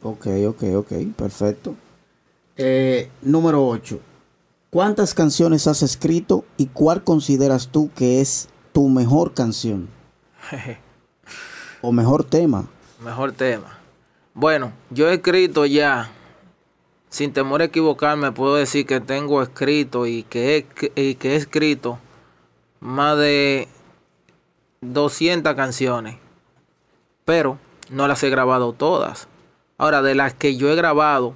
Ok, 0.00 0.28
ok, 0.46 0.62
ok, 0.76 0.92
perfecto. 1.16 1.74
Eh, 2.56 3.10
número 3.22 3.66
8. 3.66 4.11
¿Cuántas 4.72 5.12
canciones 5.12 5.66
has 5.66 5.82
escrito 5.82 6.46
y 6.56 6.68
cuál 6.68 7.04
consideras 7.04 7.68
tú 7.68 7.90
que 7.94 8.22
es 8.22 8.48
tu 8.72 8.88
mejor 8.88 9.34
canción? 9.34 9.90
o 11.82 11.92
mejor 11.92 12.24
tema. 12.24 12.64
Mejor 13.04 13.32
tema. 13.32 13.78
Bueno, 14.32 14.72
yo 14.88 15.10
he 15.10 15.14
escrito 15.16 15.66
ya, 15.66 16.10
sin 17.10 17.34
temor 17.34 17.60
a 17.60 17.66
equivocarme, 17.66 18.32
puedo 18.32 18.54
decir 18.54 18.86
que 18.86 19.02
tengo 19.02 19.42
escrito 19.42 20.06
y 20.06 20.22
que 20.22 20.66
y 20.94 21.16
que 21.16 21.32
he 21.34 21.36
escrito 21.36 21.98
más 22.80 23.18
de 23.18 23.68
200 24.80 25.54
canciones, 25.54 26.16
pero 27.26 27.58
no 27.90 28.08
las 28.08 28.22
he 28.22 28.30
grabado 28.30 28.72
todas. 28.72 29.28
Ahora, 29.76 30.00
de 30.00 30.14
las 30.14 30.32
que 30.32 30.56
yo 30.56 30.70
he 30.70 30.76
grabado, 30.76 31.34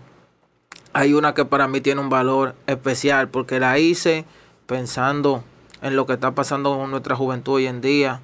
hay 0.96 1.12
una 1.12 1.34
que 1.34 1.44
para 1.44 1.68
mí 1.68 1.82
tiene 1.82 2.00
un 2.00 2.08
valor 2.08 2.54
especial 2.66 3.28
porque 3.28 3.60
la 3.60 3.78
hice 3.78 4.24
pensando 4.66 5.44
en 5.82 5.94
lo 5.94 6.06
que 6.06 6.14
está 6.14 6.34
pasando 6.34 6.74
con 6.74 6.90
nuestra 6.90 7.14
juventud 7.14 7.56
hoy 7.56 7.66
en 7.66 7.82
día, 7.82 8.22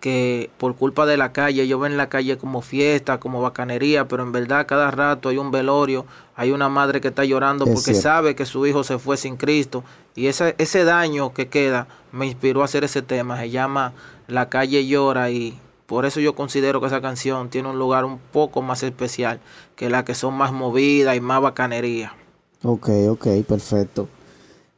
que 0.00 0.48
por 0.56 0.76
culpa 0.76 1.04
de 1.04 1.18
la 1.18 1.32
calle, 1.32 1.68
yo 1.68 1.78
ven 1.78 1.98
la 1.98 2.08
calle 2.08 2.38
como 2.38 2.62
fiesta, 2.62 3.20
como 3.20 3.42
bacanería, 3.42 4.08
pero 4.08 4.22
en 4.22 4.32
verdad 4.32 4.66
cada 4.66 4.90
rato 4.90 5.28
hay 5.28 5.36
un 5.36 5.50
velorio, 5.50 6.06
hay 6.36 6.52
una 6.52 6.70
madre 6.70 7.02
que 7.02 7.08
está 7.08 7.26
llorando 7.26 7.66
porque 7.66 7.92
sabe 7.92 8.34
que 8.34 8.46
su 8.46 8.66
hijo 8.66 8.82
se 8.82 8.98
fue 8.98 9.18
sin 9.18 9.36
Cristo. 9.36 9.84
Y 10.14 10.28
ese, 10.28 10.54
ese 10.56 10.84
daño 10.84 11.34
que 11.34 11.48
queda 11.48 11.86
me 12.12 12.24
inspiró 12.24 12.62
a 12.62 12.64
hacer 12.64 12.82
ese 12.82 13.02
tema, 13.02 13.38
se 13.38 13.50
llama 13.50 13.92
La 14.26 14.48
calle 14.48 14.86
llora 14.86 15.28
y 15.28 15.60
por 15.86 16.04
eso 16.04 16.20
yo 16.20 16.34
considero 16.34 16.80
que 16.80 16.88
esa 16.88 17.00
canción 17.00 17.48
tiene 17.48 17.70
un 17.70 17.78
lugar 17.78 18.04
un 18.04 18.18
poco 18.18 18.62
más 18.62 18.82
especial 18.82 19.40
que 19.76 19.88
las 19.88 20.04
que 20.04 20.14
son 20.14 20.34
más 20.34 20.52
movidas 20.52 21.16
y 21.16 21.20
más 21.20 21.40
bacanería. 21.40 22.14
Ok, 22.62 22.88
ok, 23.10 23.26
perfecto. 23.46 24.08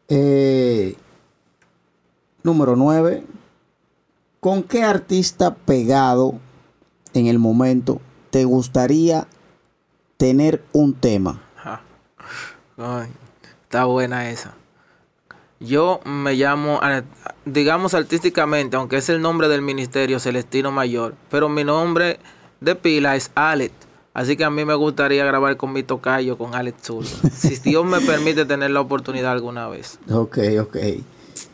Eh, 0.08 0.96
número 2.42 2.76
9. 2.76 3.24
¿Con 4.40 4.62
qué 4.62 4.82
artista 4.82 5.54
pegado 5.54 6.34
en 7.14 7.26
el 7.26 7.38
momento 7.38 8.00
te 8.30 8.44
gustaría 8.44 9.26
tener 10.16 10.62
un 10.72 10.94
tema? 10.94 11.42
está 13.62 13.84
buena 13.86 14.30
esa. 14.30 14.54
Yo 15.60 16.00
me 16.04 16.34
llamo, 16.34 16.80
digamos 17.44 17.94
artísticamente, 17.94 18.76
aunque 18.76 18.98
es 18.98 19.08
el 19.08 19.20
nombre 19.20 19.48
del 19.48 19.62
ministerio 19.62 20.20
Celestino 20.20 20.70
Mayor, 20.70 21.14
pero 21.30 21.48
mi 21.48 21.64
nombre 21.64 22.20
de 22.60 22.76
pila 22.76 23.16
es 23.16 23.30
Alex. 23.34 23.74
Así 24.14 24.36
que 24.36 24.44
a 24.44 24.50
mí 24.50 24.64
me 24.64 24.74
gustaría 24.74 25.24
grabar 25.24 25.56
con 25.56 25.72
mi 25.72 25.82
tocayo, 25.82 26.38
con 26.38 26.54
Alex 26.54 26.82
Zurdo. 26.82 27.08
si 27.32 27.56
Dios 27.56 27.84
me 27.84 28.00
permite 28.00 28.44
tener 28.44 28.70
la 28.70 28.80
oportunidad 28.80 29.32
alguna 29.32 29.68
vez. 29.68 29.98
Ok, 30.10 30.38
ok. 30.60 30.76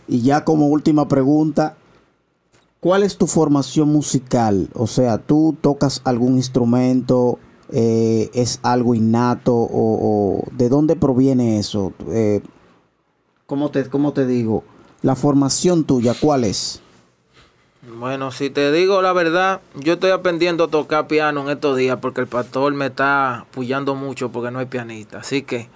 Y 0.07 0.23
ya 0.23 0.45
como 0.45 0.69
última 0.69 1.09
pregunta, 1.09 1.77
¿cuál 2.81 3.03
es 3.03 3.17
tu 3.17 3.27
formación 3.27 3.89
musical? 3.89 4.69
O 4.75 4.87
sea, 4.87 5.19
¿tú 5.19 5.57
tocas 5.61 6.03
algún 6.05 6.37
instrumento? 6.37 7.39
Eh, 7.71 8.31
¿Es 8.35 8.61
algo 8.63 8.95
innato? 8.95 9.55
O, 9.55 10.45
de 10.53 10.69
dónde 10.69 10.97
proviene 10.97 11.59
eso? 11.59 11.93
Eh, 12.09 12.41
¿cómo, 13.47 13.71
te, 13.71 13.89
¿Cómo 13.89 14.13
te 14.13 14.27
digo? 14.27 14.65
La 15.03 15.15
formación 15.17 15.85
tuya, 15.85 16.15
¿cuál 16.19 16.45
es? 16.45 16.81
Bueno, 17.87 18.33
si 18.33 18.49
te 18.49 18.73
digo 18.73 19.03
la 19.03 19.13
verdad, 19.13 19.61
yo 19.75 19.95
estoy 19.95 20.11
aprendiendo 20.11 20.65
a 20.65 20.69
tocar 20.69 21.07
piano 21.07 21.43
en 21.43 21.51
estos 21.51 21.77
días 21.77 21.99
porque 22.01 22.23
el 22.23 22.27
pastor 22.27 22.73
me 22.73 22.87
está 22.87 23.41
apoyando 23.41 23.95
mucho 23.95 24.31
porque 24.31 24.51
no 24.51 24.59
hay 24.59 24.67
pianista. 24.67 25.19
Así 25.19 25.43
que 25.43 25.69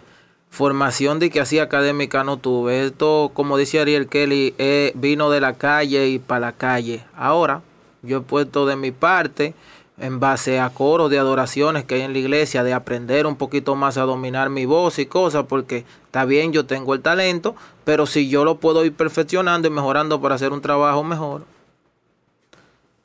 formación 0.48 1.18
de 1.18 1.28
que 1.28 1.40
así 1.40 1.58
académica 1.58 2.24
no 2.24 2.38
tuve. 2.38 2.86
Esto, 2.86 3.30
como 3.34 3.58
dice 3.58 3.80
Ariel 3.80 4.08
Kelly, 4.08 4.54
eh, 4.56 4.92
vino 4.94 5.28
de 5.30 5.40
la 5.40 5.54
calle 5.54 6.08
y 6.08 6.18
para 6.18 6.40
la 6.40 6.52
calle. 6.52 7.04
Ahora, 7.14 7.60
yo 8.02 8.18
he 8.18 8.20
puesto 8.20 8.64
de 8.64 8.76
mi 8.76 8.90
parte, 8.90 9.54
en 10.00 10.20
base 10.20 10.60
a 10.60 10.70
coros 10.70 11.10
de 11.10 11.18
adoraciones 11.18 11.84
que 11.84 11.96
hay 11.96 12.00
en 12.02 12.12
la 12.12 12.18
iglesia, 12.18 12.62
de 12.62 12.72
aprender 12.72 13.26
un 13.26 13.36
poquito 13.36 13.74
más 13.74 13.96
a 13.96 14.02
dominar 14.02 14.50
mi 14.50 14.64
voz 14.64 14.98
y 14.98 15.06
cosas, 15.06 15.46
porque 15.48 15.84
está 16.06 16.24
bien, 16.24 16.52
yo 16.52 16.66
tengo 16.66 16.94
el 16.94 17.00
talento, 17.00 17.54
pero 17.84 18.06
si 18.06 18.28
yo 18.28 18.44
lo 18.44 18.58
puedo 18.58 18.84
ir 18.84 18.94
perfeccionando 18.94 19.68
y 19.68 19.70
mejorando 19.70 20.20
para 20.20 20.36
hacer 20.36 20.52
un 20.52 20.60
trabajo 20.60 21.02
mejor, 21.02 21.44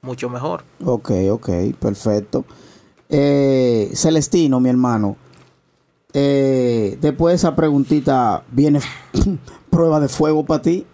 mucho 0.01 0.29
mejor. 0.29 0.63
Ok, 0.83 1.12
ok, 1.31 1.50
perfecto. 1.79 2.45
Eh, 3.09 3.91
Celestino, 3.93 4.59
mi 4.59 4.69
hermano, 4.69 5.17
eh, 6.13 6.97
después 7.01 7.31
de 7.31 7.35
esa 7.38 7.55
preguntita, 7.55 8.43
viene 8.51 8.79
prueba 9.69 10.00
de 10.00 10.07
fuego 10.07 10.45
para 10.45 10.62
ti. 10.62 10.85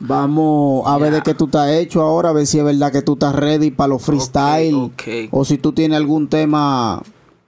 Vamos 0.00 0.86
a 0.86 0.98
ver 0.98 1.12
de 1.12 1.22
qué 1.22 1.34
tú 1.34 1.46
estás 1.46 1.70
hecho 1.70 2.02
ahora, 2.02 2.30
a 2.30 2.32
ver 2.32 2.46
si 2.46 2.58
es 2.58 2.64
verdad 2.64 2.92
que 2.92 3.02
tú 3.02 3.14
estás 3.14 3.34
ready 3.34 3.70
para 3.70 3.88
los 3.88 4.02
freestyle. 4.02 4.90
O 5.30 5.44
si 5.44 5.58
tú 5.58 5.72
tienes 5.72 5.96
algún 5.96 6.28
tema 6.28 7.02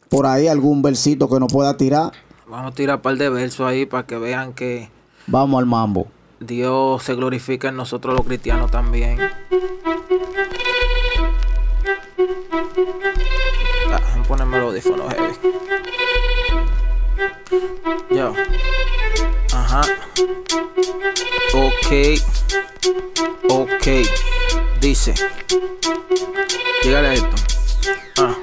por 0.09 0.27
ahí, 0.27 0.47
algún 0.47 0.83
versito 0.83 1.29
que 1.29 1.41
nos 1.41 1.53
pueda 1.53 1.77
tirar. 1.77 2.13
Vamos 2.49 2.73
a 2.73 2.75
tirar 2.75 2.97
un 2.97 3.03
par 3.03 3.17
de 3.17 3.29
versos 3.31 3.67
ahí 3.67 3.87
para 3.87 4.07
que 4.07 4.19
vean 4.19 4.53
que. 4.53 4.89
Vamos 5.27 5.59
al 5.59 5.67
mambo. 5.67 6.07
Dios 6.41 7.03
se 7.03 7.15
glorifica 7.15 7.69
en 7.69 7.77
nosotros 7.77 8.15
los 8.15 8.27
cristianos 8.27 8.71
también. 8.71 9.19
Ah, 13.91 14.01
ponerme 14.29 14.59
los 14.59 14.69
audífonos 14.69 15.13
heavy. 15.15 15.35
Yo. 18.11 18.35
Ajá. 19.55 19.83
Ok. 21.55 22.21
Ok. 23.49 23.87
Dice. 24.81 25.15
Dígale 26.83 27.15
esto. 27.15 27.54
Ah. 28.19 28.35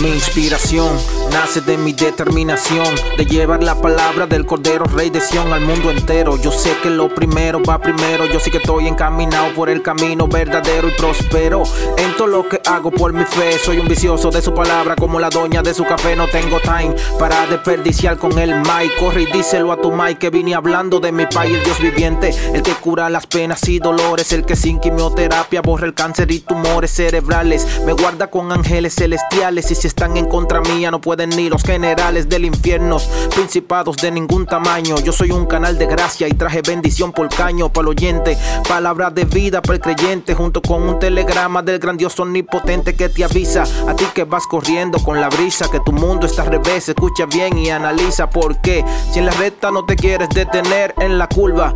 Mi 0.00 0.08
inspiración 0.08 0.88
nace 1.30 1.60
de 1.60 1.76
mi 1.76 1.92
determinación 1.92 2.86
de 3.16 3.24
llevar 3.24 3.62
la 3.62 3.80
palabra 3.80 4.26
del 4.26 4.44
Cordero 4.44 4.84
Rey 4.86 5.10
de 5.10 5.20
Sion 5.20 5.52
al 5.52 5.60
mundo 5.60 5.90
entero. 5.90 6.36
Yo 6.36 6.50
sé 6.50 6.76
que 6.82 6.90
lo 6.90 7.14
primero 7.14 7.62
va 7.62 7.78
primero. 7.78 8.24
Yo 8.26 8.40
sé 8.40 8.50
que 8.50 8.56
estoy 8.56 8.88
encaminado 8.88 9.54
por 9.54 9.68
el 9.68 9.82
camino 9.82 10.26
verdadero 10.26 10.88
y 10.88 10.92
próspero. 10.92 11.62
En 11.96 12.16
todo 12.16 12.26
lo 12.26 12.48
que 12.48 12.60
hago 12.66 12.90
por 12.90 13.12
mi 13.12 13.24
fe, 13.24 13.58
soy 13.58 13.78
un 13.78 13.86
vicioso 13.86 14.30
de 14.30 14.42
su 14.42 14.52
palabra 14.52 14.96
como 14.96 15.20
la 15.20 15.30
doña 15.30 15.62
de 15.62 15.74
su 15.74 15.84
café. 15.84 16.16
No 16.16 16.26
tengo 16.26 16.58
time 16.60 16.94
para 17.18 17.46
desperdiciar 17.46 18.16
con 18.16 18.36
el 18.38 18.54
Mike. 18.54 18.96
Corre 18.98 19.22
y 19.22 19.26
díselo 19.26 19.70
a 19.70 19.80
tu 19.80 19.92
Mike 19.92 20.18
que 20.18 20.30
vine 20.30 20.54
hablando 20.54 20.98
de 20.98 21.12
mi 21.12 21.26
pai, 21.26 21.54
el 21.54 21.62
Dios 21.62 21.78
viviente, 21.78 22.34
el 22.52 22.62
que 22.62 22.72
cura 22.72 23.08
las 23.10 23.26
penas 23.26 23.68
y 23.68 23.78
dolores, 23.78 24.32
el 24.32 24.44
que 24.44 24.56
sin 24.56 24.80
quimioterapia 24.80 25.62
borra 25.62 25.86
el 25.86 25.94
cáncer 25.94 26.30
y 26.32 26.40
tumores 26.40 26.90
cerebrales. 26.90 27.66
Me 27.84 27.92
guarda 27.92 28.28
con 28.28 28.50
ángeles 28.56 28.94
celestiales 28.94 29.70
y 29.70 29.74
si 29.74 29.86
están 29.86 30.16
en 30.16 30.24
contra 30.24 30.60
mía 30.62 30.90
no 30.90 31.00
pueden 31.00 31.30
ni 31.30 31.50
los 31.50 31.62
generales 31.62 32.28
del 32.28 32.46
infierno, 32.46 32.96
principados 33.34 33.98
de 33.98 34.10
ningún 34.10 34.46
tamaño. 34.46 34.96
Yo 34.96 35.12
soy 35.12 35.30
un 35.30 35.46
canal 35.46 35.76
de 35.76 35.86
gracia 35.86 36.26
y 36.26 36.32
traje 36.32 36.62
bendición 36.62 37.12
por 37.12 37.28
caño 37.28 37.70
para 37.70 37.82
el 37.82 37.88
oyente, 37.88 38.38
palabra 38.66 39.10
de 39.10 39.26
vida 39.26 39.60
para 39.60 39.74
el 39.74 39.80
creyente 39.80 40.34
junto 40.34 40.62
con 40.62 40.82
un 40.88 40.98
telegrama 40.98 41.62
del 41.62 41.78
grandioso 41.78 42.22
omnipotente 42.22 42.94
que 42.94 43.10
te 43.10 43.24
avisa 43.24 43.64
a 43.86 43.94
ti 43.94 44.06
que 44.14 44.24
vas 44.24 44.46
corriendo 44.46 44.98
con 45.00 45.20
la 45.20 45.28
brisa 45.28 45.70
que 45.70 45.80
tu 45.80 45.92
mundo 45.92 46.26
está 46.26 46.42
al 46.42 46.48
revés. 46.48 46.88
Escucha 46.88 47.26
bien 47.26 47.58
y 47.58 47.68
analiza 47.68 48.30
por 48.30 48.60
qué 48.62 48.84
si 49.12 49.18
en 49.18 49.26
la 49.26 49.32
recta 49.32 49.70
no 49.70 49.84
te 49.84 49.96
quieres 49.96 50.30
detener 50.30 50.94
en 50.98 51.18
la 51.18 51.28
curva 51.28 51.74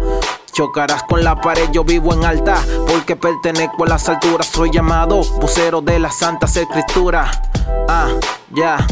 Chocarás 0.61 1.05
con 1.05 1.25
la 1.25 1.41
pared, 1.41 1.71
yo 1.73 1.85
vivo 1.85 2.13
en 2.13 2.23
alta, 2.23 2.63
porque 2.87 3.17
pertenezco 3.17 3.85
a 3.85 3.89
las 3.89 4.07
alturas. 4.11 4.47
Soy 4.47 4.71
llamado 4.71 5.23
vocero 5.41 5.81
de 5.81 5.99
las 5.99 6.19
santas 6.19 6.55
escrituras. 6.55 7.41
Ah, 7.89 8.11
ya. 8.51 8.87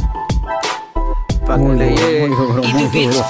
Para 1.46 1.62
que 1.62 1.68
le 1.68 1.90
llegue. 1.94 2.28
Muy 2.28 2.36
duro, 2.38 2.62
muy 2.62 3.04
duro. 3.04 3.24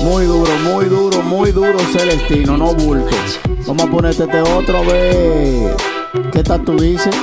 Muy 0.00 0.26
duro, 0.26 0.52
muy 0.62 0.84
duro, 0.84 1.22
muy 1.22 1.50
duro, 1.50 1.78
Celestino, 1.92 2.56
no 2.56 2.72
bulto. 2.72 3.16
Vamos 3.66 3.84
a 3.84 3.90
ponerte 3.90 4.22
este 4.22 4.42
otro, 4.42 4.78
a 4.78 4.82
ver. 4.82 5.76
¿Qué 6.32 6.44
tal 6.44 6.64
tú 6.64 6.78
dices? 6.78 7.16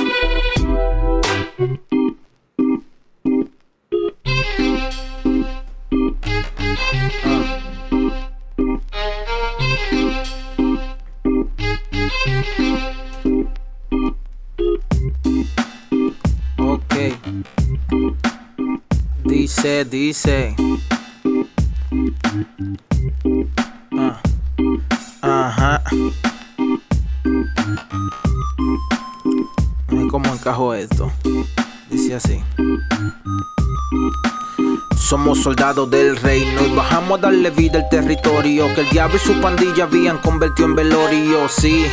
Dice, 19.24 19.84
dice. 19.84 20.54
Uh. 23.92 24.12
Ajá. 25.22 25.82
cómo 30.08 30.32
encajo 30.32 30.74
esto. 30.74 31.12
Dice 31.90 32.14
así. 32.14 32.42
Somos 34.96 35.42
soldados 35.42 35.90
del 35.90 36.16
reino 36.16 36.64
y 36.66 36.74
bajamos 36.74 37.18
a 37.18 37.22
darle 37.22 37.50
vida 37.50 37.78
al 37.78 37.88
territorio 37.88 38.66
que 38.74 38.82
el 38.82 38.90
diablo 38.90 39.16
y 39.16 39.20
su 39.20 39.40
pandilla 39.40 39.84
habían 39.84 40.18
convertido 40.18 40.68
en 40.68 40.74
velorio, 40.74 41.48
sí 41.48 41.86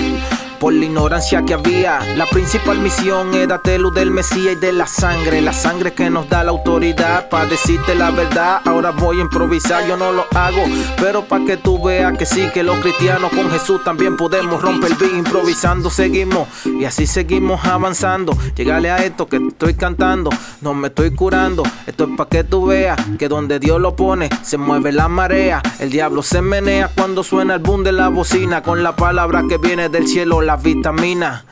por 0.60 0.74
la 0.74 0.86
ignorancia 0.86 1.44
que 1.44 1.54
había. 1.54 2.00
La 2.16 2.26
principal 2.26 2.80
misión 2.80 3.34
era 3.34 3.62
luz 3.78 3.94
del 3.94 4.12
Mesías 4.12 4.54
y 4.54 4.56
de 4.56 4.72
la 4.72 4.88
sangre, 4.88 5.42
la 5.42 5.54
sangre 5.54 5.94
que 5.94 6.10
nos 6.10 6.30
da 6.30 6.44
la 6.44 6.52
autoridad 6.52 7.30
para 7.30 7.46
decirte 7.46 7.96
la 7.96 8.12
verdad. 8.12 8.62
Ahora 8.66 8.92
voy 8.92 9.20
a 9.20 9.22
improvisar, 9.22 9.88
yo 9.88 9.98
no 9.98 10.12
lo 10.12 10.26
hago, 10.34 10.64
pero 10.98 11.26
para 11.26 11.46
que 11.46 11.58
tú 11.58 11.84
veas 11.84 12.18
que 12.18 12.26
sí, 12.26 12.50
que 12.54 12.64
los 12.64 12.80
cristianos 12.80 13.32
con 13.32 13.50
Jesús 13.52 13.84
también 13.84 14.18
podemos 14.18 14.62
romper 14.62 14.92
el 14.92 14.98
beat. 14.98 15.14
Improvisando 15.16 15.90
seguimos 15.90 16.48
y 16.66 16.86
así 16.86 17.08
seguimos 17.08 17.66
avanzando. 17.66 18.38
Llegale 18.56 18.92
a 18.92 18.98
esto 18.98 19.28
que 19.28 19.38
estoy 19.38 19.74
cantando, 19.74 20.30
no 20.62 20.74
me 20.74 20.88
estoy 20.88 21.12
curando. 21.12 21.64
Esto 21.88 22.06
es 22.06 22.10
para 22.18 22.30
que 22.30 22.44
tú 22.44 22.68
veas 22.68 22.98
que 23.18 23.28
donde 23.28 23.60
Dios 23.60 23.80
lo 23.80 23.96
pone 23.96 24.30
se 24.42 24.58
mueve 24.58 24.92
la 24.92 25.08
marea. 25.08 25.62
El 25.80 25.90
diablo 25.90 26.24
se 26.24 26.42
menea 26.42 26.90
cuando 26.96 27.24
suena 27.24 27.56
el 27.56 27.62
boom 27.62 27.84
de 27.84 27.92
la 27.92 28.10
bocina 28.10 28.62
con 28.62 28.84
la 28.84 28.96
palabra 28.96 29.44
que 29.48 29.58
viene 29.58 29.90
del 29.90 30.08
cielo 30.08 30.42
las 30.46 30.62
vitaminas. 30.62 31.44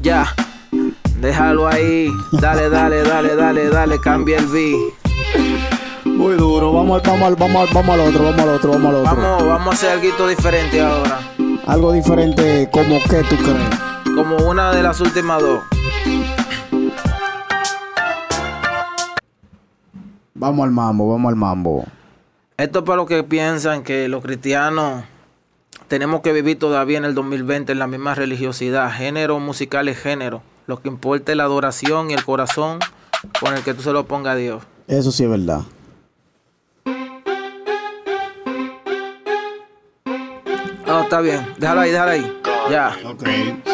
Ya, 0.00 0.26
déjalo 1.20 1.66
ahí. 1.66 2.10
Dale, 2.32 2.68
dale, 2.68 3.02
dale, 3.02 3.34
dale, 3.36 3.68
dale, 3.68 3.98
cambia 4.00 4.38
el 4.38 4.46
beat. 4.46 4.76
Muy 6.04 6.36
duro, 6.36 6.72
vamos, 6.72 7.02
vamos, 7.02 7.36
vamos, 7.38 7.72
vamos 7.72 7.94
al 7.94 8.00
otro, 8.00 8.24
vamos 8.24 8.40
al 8.40 8.48
otro, 8.50 8.70
vamos 8.72 8.88
al 8.88 8.94
otro. 8.96 9.16
Vamos, 9.16 9.46
vamos 9.46 9.66
a 9.68 9.70
hacer 9.70 9.90
algo 9.90 10.28
diferente 10.28 10.80
ahora. 10.80 11.18
Algo 11.66 11.92
diferente, 11.92 12.68
como 12.70 12.98
qué 13.08 13.24
tú 13.24 13.36
crees? 13.36 14.14
Como 14.14 14.36
una 14.48 14.72
de 14.72 14.82
las 14.82 15.00
últimas 15.00 15.40
dos. 15.40 15.62
Vamos 20.34 20.64
al 20.64 20.70
mambo, 20.72 21.10
vamos 21.10 21.30
al 21.30 21.36
mambo. 21.36 21.84
Esto 22.56 22.80
es 22.80 22.84
para 22.84 22.96
los 22.96 23.06
que 23.06 23.22
piensan 23.24 23.82
que 23.82 24.08
los 24.08 24.22
cristianos 24.22 25.04
tenemos 25.92 26.22
que 26.22 26.32
vivir 26.32 26.58
todavía 26.58 26.96
en 26.96 27.04
el 27.04 27.14
2020 27.14 27.70
en 27.70 27.78
la 27.78 27.86
misma 27.86 28.14
religiosidad. 28.14 28.90
Género 28.90 29.38
musical 29.40 29.88
es 29.88 29.98
género. 29.98 30.42
Lo 30.66 30.80
que 30.80 30.88
importa 30.88 31.32
es 31.32 31.36
la 31.36 31.44
adoración 31.44 32.10
y 32.10 32.14
el 32.14 32.24
corazón 32.24 32.78
con 33.38 33.54
el 33.54 33.62
que 33.62 33.74
tú 33.74 33.82
se 33.82 33.92
lo 33.92 34.06
pongas 34.06 34.32
a 34.32 34.36
Dios. 34.36 34.62
Eso 34.86 35.12
sí 35.12 35.24
es 35.24 35.28
verdad. 35.28 35.60
Ah, 40.86 41.02
está 41.02 41.20
bien. 41.20 41.46
Déjalo 41.58 41.82
ahí, 41.82 41.90
déjalo 41.90 42.10
ahí. 42.10 42.38
Ya. 42.70 42.96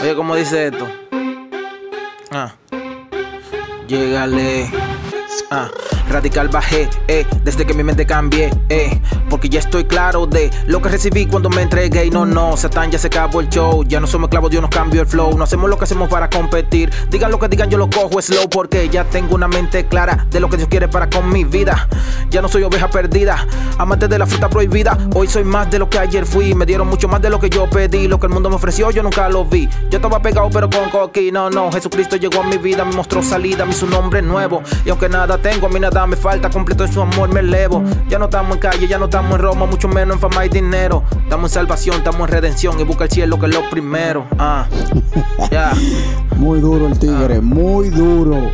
Oye, 0.02 0.16
¿cómo 0.16 0.34
dice 0.34 0.66
esto? 0.66 0.88
Ah. 2.32 2.52
Llegale. 3.87 4.68
Ah. 5.52 5.70
Radical 6.08 6.48
bajé, 6.48 6.88
eh, 7.06 7.26
desde 7.44 7.66
que 7.66 7.74
mi 7.74 7.82
mente 7.82 8.06
cambié, 8.06 8.50
eh, 8.68 9.00
porque 9.28 9.48
ya 9.48 9.60
estoy 9.60 9.84
claro 9.84 10.26
de 10.26 10.50
lo 10.66 10.80
que 10.80 10.88
recibí 10.88 11.26
cuando 11.26 11.50
me 11.50 11.62
entregué. 11.62 12.06
Y 12.06 12.10
no, 12.10 12.24
no, 12.24 12.56
Satán 12.56 12.90
ya 12.90 12.98
se 12.98 13.08
acabó 13.08 13.40
el 13.40 13.48
show, 13.48 13.84
ya 13.84 14.00
no 14.00 14.06
somos 14.06 14.28
esclavos, 14.28 14.50
Dios 14.50 14.62
nos 14.62 14.70
cambió 14.70 15.02
el 15.02 15.06
flow, 15.06 15.36
no 15.36 15.44
hacemos 15.44 15.68
lo 15.68 15.76
que 15.76 15.84
hacemos 15.84 16.08
para 16.08 16.30
competir, 16.30 16.90
digan 17.10 17.30
lo 17.30 17.38
que 17.38 17.48
digan, 17.48 17.68
yo 17.68 17.78
lo 17.78 17.90
cojo 17.90 18.20
slow 18.20 18.48
porque 18.48 18.88
ya 18.88 19.04
tengo 19.04 19.34
una 19.34 19.48
mente 19.48 19.86
clara 19.86 20.26
de 20.30 20.40
lo 20.40 20.48
que 20.48 20.56
Dios 20.56 20.68
quiere 20.68 20.88
para 20.88 21.08
con 21.10 21.30
mi 21.30 21.44
vida, 21.44 21.88
ya 22.30 22.40
no 22.42 22.48
soy 22.48 22.62
oveja 22.62 22.88
perdida, 22.88 23.46
amante 23.78 24.08
de 24.08 24.18
la 24.18 24.26
fruta 24.26 24.48
prohibida, 24.48 24.96
hoy 25.14 25.28
soy 25.28 25.44
más 25.44 25.70
de 25.70 25.78
lo 25.78 25.88
que 25.90 25.98
ayer 25.98 26.24
fui, 26.24 26.54
me 26.54 26.66
dieron 26.66 26.88
mucho 26.88 27.08
más 27.08 27.20
de 27.20 27.30
lo 27.30 27.38
que 27.38 27.50
yo 27.50 27.68
pedí, 27.68 28.08
lo 28.08 28.18
que 28.18 28.26
el 28.26 28.32
mundo 28.32 28.48
me 28.48 28.56
ofreció 28.56 28.90
yo 28.90 29.02
nunca 29.02 29.28
lo 29.28 29.44
vi, 29.44 29.68
yo 29.90 29.98
estaba 29.98 30.20
pegado 30.20 30.48
pero 30.50 30.70
con 30.70 30.90
coqui, 30.90 31.30
no, 31.30 31.50
no, 31.50 31.70
Jesucristo 31.70 32.16
llegó 32.16 32.40
a 32.40 32.44
mi 32.44 32.56
vida, 32.56 32.85
me 32.85 32.94
mostró 32.94 33.22
salida, 33.22 33.64
me 33.64 33.72
hizo 33.72 33.85
un 33.85 33.92
nombre 33.92 34.22
nuevo, 34.22 34.62
y 34.85 34.90
aunque 34.90 35.09
nada 35.09 35.38
tengo, 35.38 35.66
a 35.66 35.70
mí 35.70 35.80
nada 35.80 35.97
me 36.06 36.16
falta, 36.16 36.50
completo 36.50 36.84
en 36.84 36.92
su 36.92 37.00
amor 37.00 37.32
me 37.32 37.40
elevo. 37.40 37.82
Ya 38.08 38.18
no 38.18 38.26
estamos 38.26 38.56
en 38.56 38.61
calle, 38.61 38.87
ya 38.87 38.98
no 38.98 39.06
estamos 39.06 39.32
en 39.32 39.38
Roma, 39.38 39.66
mucho 39.66 39.88
menos 39.88 40.16
en 40.16 40.20
fama 40.20 40.46
y 40.46 40.48
dinero. 40.48 41.02
Estamos 41.22 41.50
en 41.50 41.54
salvación, 41.54 41.96
estamos 41.96 42.20
en 42.22 42.28
redención 42.28 42.78
y 42.80 42.84
busca 42.84 43.04
el 43.04 43.11
cielo 43.11 43.38
que 43.38 43.46
es 43.46 43.54
lo 43.54 43.68
primero. 43.70 44.26
Ah, 44.38 44.66
ya. 45.50 45.72
Muy 46.37 46.61
duro 46.61 46.87
el 46.87 46.98
tigre, 46.98 47.37
ah. 47.37 47.40
muy 47.42 47.90
duro. 47.90 48.50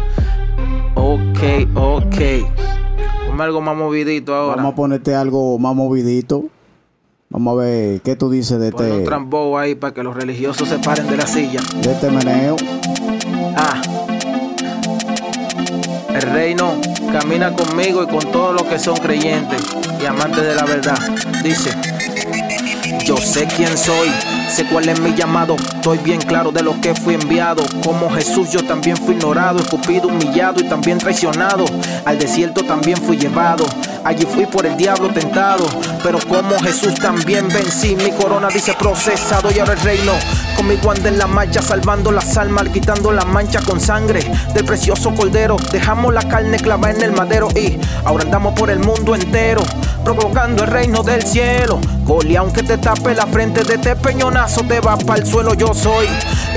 Ok, 0.95 1.69
ok. 1.75 2.17
Ponme 3.27 3.45
algo 3.45 3.61
más 3.61 3.77
movidito 3.77 4.35
ahora. 4.35 4.57
Vamos 4.57 4.73
a 4.73 4.77
ponerte 4.77 5.15
algo 5.15 5.59
más 5.59 5.75
movidito. 5.75 6.45
Vamos 7.31 7.53
a 7.55 7.63
ver 7.63 8.01
qué 8.03 8.15
tú 8.15 8.31
dices 8.31 8.61
de 8.61 8.71
Pon 8.71 8.87
este. 8.87 8.99
un 8.99 9.05
trambo 9.05 9.59
ahí 9.59 9.75
para 9.75 9.93
que 9.93 10.05
los 10.05 10.15
religiosos 10.15 10.69
se 10.69 10.79
paren 10.79 11.09
de 11.09 11.17
la 11.17 11.27
silla. 11.27 11.61
De 11.83 11.93
este 11.93 12.11
meneo. 12.11 12.57
Ah. 13.57 13.83
El 16.15 16.23
reino 16.23 16.75
camina 17.21 17.53
conmigo 17.53 18.03
y 18.03 18.09
con 18.09 18.33
todos 18.33 18.53
los 18.53 18.65
que 18.65 18.77
son 18.77 18.97
creyentes 18.97 19.63
y 20.03 20.05
amantes 20.05 20.43
de 20.43 20.53
la 20.57 20.65
verdad. 20.65 20.99
Dice, 21.45 21.71
yo 23.05 23.17
sé 23.19 23.47
quién 23.47 23.79
soy, 23.79 24.09
sé 24.51 24.65
cuál 24.65 24.89
es 24.89 24.99
mi 24.99 25.15
llamado, 25.15 25.55
estoy 25.55 25.99
bien 25.99 26.21
claro 26.21 26.51
de 26.51 26.65
lo 26.65 26.81
que 26.81 26.93
fui 26.93 27.15
enviado. 27.15 27.63
Como 27.85 28.11
Jesús 28.11 28.51
yo 28.51 28.65
también 28.65 28.97
fui 28.97 29.15
ignorado, 29.15 29.61
escupido, 29.61 30.09
humillado 30.09 30.61
y 30.61 30.65
también 30.65 30.99
traicionado. 30.99 31.67
Al 32.05 32.19
desierto 32.19 32.65
también 32.65 32.97
fui 32.97 33.17
llevado, 33.17 33.65
allí 34.05 34.27
fui 34.27 34.47
por 34.47 34.67
el 34.67 34.77
diablo 34.77 35.09
tentado. 35.09 35.65
Pero 36.03 36.19
como 36.29 36.59
Jesús 36.61 36.95
también 36.95 37.49
vencí, 37.49 37.97
mi 37.97 38.11
corona 38.13 38.49
dice 38.49 38.75
procesado 38.79 39.51
y 39.51 39.59
ahora 39.59 39.73
el 39.73 39.81
reino 39.81 40.13
Conmigo 40.57 40.93
anda 40.93 41.09
en 41.09 41.19
la 41.19 41.27
marcha, 41.27 41.61
salvando 41.61 42.13
las 42.13 42.37
almas, 42.37 42.69
quitando 42.69 43.11
la 43.11 43.25
mancha 43.25 43.61
con 43.61 43.81
sangre 43.81 44.21
del 44.55 44.65
precioso 44.65 45.13
cordero. 45.15 45.57
Dejamos 45.73 46.15
la 46.15 46.23
carne 46.23 46.59
clavada 46.59 46.95
en 46.95 47.03
el 47.03 47.13
madero 47.13 47.49
y 47.57 47.79
ahora 48.05 48.25
andamos 48.25 48.55
por 48.55 48.71
el 48.71 48.79
mundo 48.79 49.15
entero, 49.15 49.63
provocando 50.05 50.63
el 50.63 50.71
reino 50.71 51.03
del 51.03 51.23
cielo. 51.25 51.81
Goli, 52.05 52.37
aunque 52.37 52.63
te 52.63 52.79
tape 52.79 53.15
la 53.15 53.27
frente 53.27 53.65
de 53.65 53.75
este 53.75 53.97
peñonazo, 53.97 54.63
te 54.63 54.81
va 54.81 54.97
para 54.97 55.21
el 55.21 55.27
suelo. 55.27 55.55
Yo 55.55 55.75
soy 55.75 56.07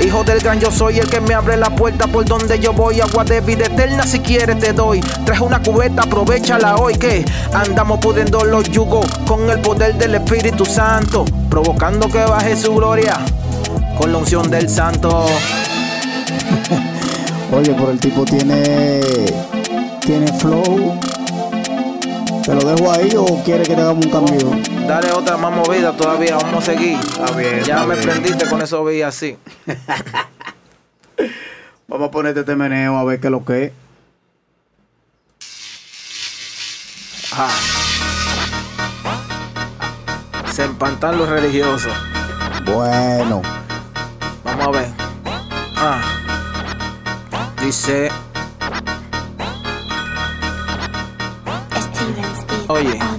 hijo 0.04 0.24
del 0.24 0.40
gran, 0.40 0.60
yo 0.60 0.70
soy 0.70 0.98
el 0.98 1.08
que 1.08 1.20
me 1.20 1.34
abre 1.34 1.56
la 1.56 1.70
puerta 1.70 2.06
por 2.06 2.24
donde 2.24 2.58
yo 2.58 2.72
voy. 2.72 3.00
Agua 3.00 3.24
de 3.24 3.40
vida 3.40 3.66
eterna, 3.66 4.04
si 4.04 4.20
quieres 4.20 4.58
te 4.58 4.72
doy. 4.72 5.00
Traje 5.24 5.42
una 5.42 5.62
cubeta, 5.62 6.02
aprovechala 6.02 6.76
hoy 6.76 6.94
que 6.94 7.24
andamos 7.52 7.98
pudiendo 8.00 8.44
los 8.44 8.68
yugos 8.70 9.06
con 9.26 9.48
el 9.50 9.60
poder 9.60 9.94
del 9.96 10.14
Espíritu 10.16 10.64
Santo, 10.64 11.24
provocando 11.48 12.08
que 12.08 12.18
baje 12.18 12.56
su 12.56 12.74
gloria 12.74 13.18
con 13.98 14.12
la 14.12 14.18
unción 14.18 14.50
del 14.50 14.68
santo. 14.68 15.26
Oye, 17.52 17.74
pero 17.74 17.90
el 17.90 17.98
tipo 17.98 18.24
tiene 18.24 19.00
tiene 20.00 20.32
flow. 20.34 20.98
¿Te 22.48 22.54
lo 22.54 22.62
dejo 22.62 22.90
ahí 22.90 23.10
o 23.14 23.26
quiere 23.44 23.62
que 23.62 23.74
te 23.74 23.80
hagamos 23.82 24.06
un 24.06 24.10
cambio? 24.10 24.86
Dale 24.86 25.12
otra 25.12 25.36
más 25.36 25.54
movida 25.54 25.94
todavía, 25.94 26.34
vamos 26.36 26.66
a 26.66 26.72
seguir. 26.72 26.98
Está 26.98 27.30
bien, 27.32 27.62
ya 27.62 27.84
me 27.84 27.94
prendiste 27.94 28.48
con 28.48 28.62
eso 28.62 28.82
vi 28.86 29.02
así. 29.02 29.36
vamos 31.88 32.08
a 32.08 32.10
ponerte 32.10 32.40
este 32.40 32.56
meneo 32.56 32.96
a 32.96 33.04
ver 33.04 33.20
qué 33.20 33.26
es 33.26 33.30
lo 33.30 33.44
que 33.44 33.64
es. 33.64 33.72
Ah. 37.32 37.50
Se 40.50 40.64
empantan 40.64 41.18
los 41.18 41.28
religiosos. 41.28 41.92
Bueno. 42.64 43.42
Vamos 44.42 44.68
a 44.68 44.70
ver. 44.70 44.88
Ah. 45.76 46.00
Dice. 47.62 48.10
Oye. 52.68 53.17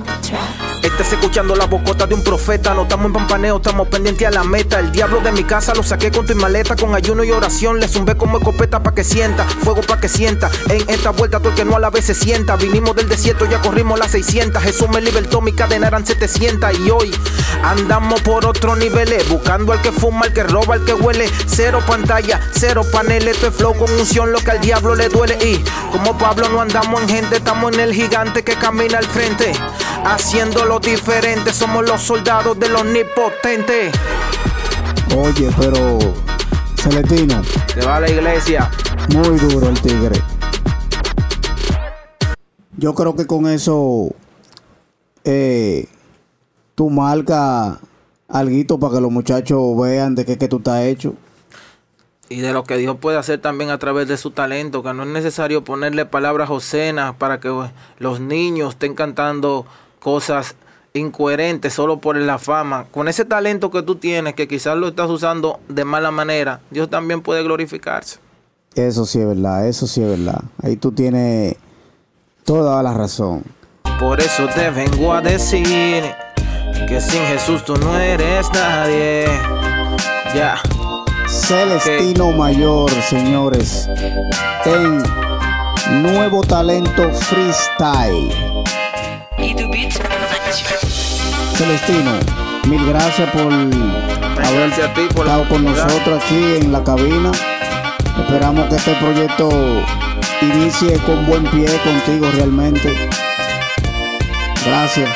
Estás 0.81 1.11
escuchando 1.11 1.55
la 1.57 1.65
bocota 1.65 2.07
de 2.07 2.15
un 2.15 2.23
profeta. 2.23 2.73
No 2.73 2.83
estamos 2.83 3.07
en 3.07 3.13
pampaneo, 3.13 3.57
estamos 3.57 3.87
pendientes 3.89 4.25
a 4.25 4.31
la 4.31 4.43
meta. 4.43 4.79
El 4.79 4.91
diablo 4.91 5.19
de 5.19 5.33
mi 5.33 5.43
casa 5.43 5.73
lo 5.75 5.83
saqué 5.83 6.09
con 6.09 6.25
tu 6.25 6.35
maleta. 6.35 6.75
Con 6.77 6.95
ayuno 6.95 7.23
y 7.25 7.31
oración 7.31 7.79
le 7.79 7.87
zumbé 7.89 8.15
como 8.15 8.37
escopeta 8.37 8.81
pa' 8.81 8.93
que 8.93 9.03
sienta. 9.03 9.43
Fuego 9.43 9.81
pa' 9.81 9.99
que 9.99 10.07
sienta. 10.07 10.49
En 10.69 10.89
esta 10.89 11.09
vuelta 11.09 11.39
todo 11.39 11.49
el 11.49 11.55
que 11.55 11.65
no 11.65 11.75
a 11.75 11.79
la 11.79 11.89
vez 11.89 12.05
se 12.05 12.13
sienta. 12.13 12.55
Vinimos 12.55 12.95
del 12.95 13.09
desierto, 13.09 13.45
ya 13.45 13.59
corrimos 13.59 13.99
las 13.99 14.11
600. 14.11 14.63
Jesús 14.63 14.87
me 14.89 15.01
libertó, 15.01 15.41
mi 15.41 15.51
cadena 15.51 15.87
eran 15.87 16.05
700. 16.05 16.79
Y 16.79 16.91
hoy 16.91 17.11
andamos 17.63 18.21
por 18.21 18.45
otro 18.45 18.77
nivel. 18.77 19.09
Buscando 19.29 19.73
al 19.73 19.81
que 19.81 19.91
fuma, 19.91 20.27
al 20.27 20.33
que 20.33 20.43
roba, 20.43 20.75
al 20.75 20.85
que 20.85 20.93
huele. 20.93 21.29
Cero 21.45 21.81
pantalla, 21.85 22.39
cero 22.53 22.83
paneles. 22.89 23.35
Esto 23.35 23.47
es 23.47 23.55
flow 23.55 23.75
con 23.75 23.91
unción, 23.91 24.31
lo 24.31 24.39
que 24.39 24.51
al 24.51 24.61
diablo 24.61 24.95
le 24.95 25.09
duele. 25.09 25.37
Y 25.45 25.61
como 25.91 26.17
Pablo 26.17 26.47
no 26.47 26.61
andamos 26.61 27.01
en 27.01 27.09
gente, 27.09 27.37
estamos 27.37 27.73
en 27.73 27.81
el 27.81 27.93
gigante 27.93 28.43
que 28.43 28.53
camina 28.53 28.97
al 28.97 29.05
frente 29.05 29.51
haciendo 30.05 30.65
lo 30.65 30.79
diferente. 30.79 31.53
Somos 31.53 31.87
los 31.87 32.01
soldados 32.01 32.59
del 32.59 32.75
omnipotente. 32.75 33.91
Oye, 35.17 35.49
pero 35.57 35.99
Celestino. 36.75 37.43
Se 37.73 37.85
va 37.85 37.97
a 37.97 37.99
la 38.01 38.09
iglesia. 38.09 38.69
Muy 39.13 39.37
duro 39.37 39.69
el 39.69 39.81
tigre. 39.81 40.21
Yo 42.77 42.93
creo 42.93 43.15
que 43.15 43.27
con 43.27 43.47
eso 43.47 44.09
eh, 45.23 45.87
tú 46.75 46.89
marca 46.89 47.79
algo 48.29 48.79
para 48.79 48.95
que 48.95 49.01
los 49.01 49.11
muchachos 49.11 49.77
vean 49.77 50.15
de 50.15 50.25
qué 50.25 50.37
que 50.37 50.47
tú 50.47 50.57
estás 50.57 50.83
hecho. 50.83 51.15
Y 52.29 52.41
de 52.41 52.53
lo 52.53 52.63
que 52.63 52.77
Dios 52.77 52.97
puede 52.97 53.17
hacer 53.17 53.41
también 53.41 53.71
a 53.71 53.79
través 53.79 54.07
de 54.07 54.15
su 54.15 54.29
talento, 54.31 54.83
que 54.83 54.93
no 54.93 55.01
es 55.01 55.09
necesario 55.09 55.63
ponerle 55.63 56.05
palabras 56.05 56.51
ocenas 56.51 57.15
para 57.15 57.39
que 57.39 57.51
los 57.97 58.19
niños 58.19 58.75
estén 58.75 58.93
cantando 58.93 59.65
cosas 59.99 60.55
incoherentes 60.93 61.73
solo 61.73 61.99
por 61.99 62.15
la 62.15 62.37
fama. 62.37 62.85
Con 62.91 63.07
ese 63.07 63.25
talento 63.25 63.71
que 63.71 63.83
tú 63.83 63.95
tienes, 63.95 64.33
que 64.33 64.47
quizás 64.47 64.77
lo 64.77 64.89
estás 64.89 65.09
usando 65.09 65.59
de 65.67 65.85
mala 65.85 66.11
manera, 66.11 66.61
Dios 66.71 66.89
también 66.89 67.21
puede 67.21 67.43
glorificarse. 67.43 68.19
Eso 68.75 69.05
sí 69.05 69.19
es 69.19 69.27
verdad, 69.27 69.67
eso 69.67 69.87
sí 69.87 70.01
es 70.01 70.07
verdad. 70.07 70.41
Ahí 70.61 70.75
tú 70.75 70.91
tienes 70.91 71.55
toda 72.43 72.81
la 72.83 72.93
razón. 72.93 73.43
Por 73.99 74.19
eso 74.19 74.47
te 74.55 74.69
vengo 74.69 75.13
a 75.13 75.21
decir 75.21 76.03
que 76.87 77.01
sin 77.01 77.21
Jesús 77.23 77.65
tú 77.65 77.75
no 77.75 77.99
eres 77.99 78.49
nadie. 78.53 79.25
Ya. 80.33 80.61
Celestino 81.27 82.31
Mayor, 82.31 82.89
señores, 82.89 83.87
en 84.65 85.03
Nuevo 86.01 86.41
Talento 86.41 87.11
Freestyle. 87.13 88.48
Celestino, 91.55 92.11
mil 92.67 92.85
gracias 92.87 93.29
por 93.31 93.51
haber 93.51 94.69
estado 94.71 95.49
con 95.49 95.65
nosotros 95.65 96.23
aquí 96.23 96.57
en 96.61 96.71
la 96.71 96.83
cabina. 96.83 97.31
Esperamos 98.19 98.69
que 98.69 98.75
este 98.75 98.93
proyecto 98.95 99.49
inicie 100.41 100.97
con 100.99 101.25
buen 101.25 101.43
pie 101.45 101.67
contigo 101.83 102.27
realmente. 102.33 103.09
Gracias. 104.65 105.09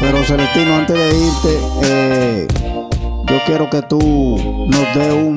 Pero 0.00 0.24
Celestino, 0.24 0.76
antes 0.76 0.96
de 0.96 1.16
irte, 1.16 1.60
eh, 1.82 2.48
yo 3.26 3.40
quiero 3.46 3.70
que 3.70 3.82
tú 3.82 4.66
nos 4.68 4.94
dé 4.94 5.12
un, 5.12 5.36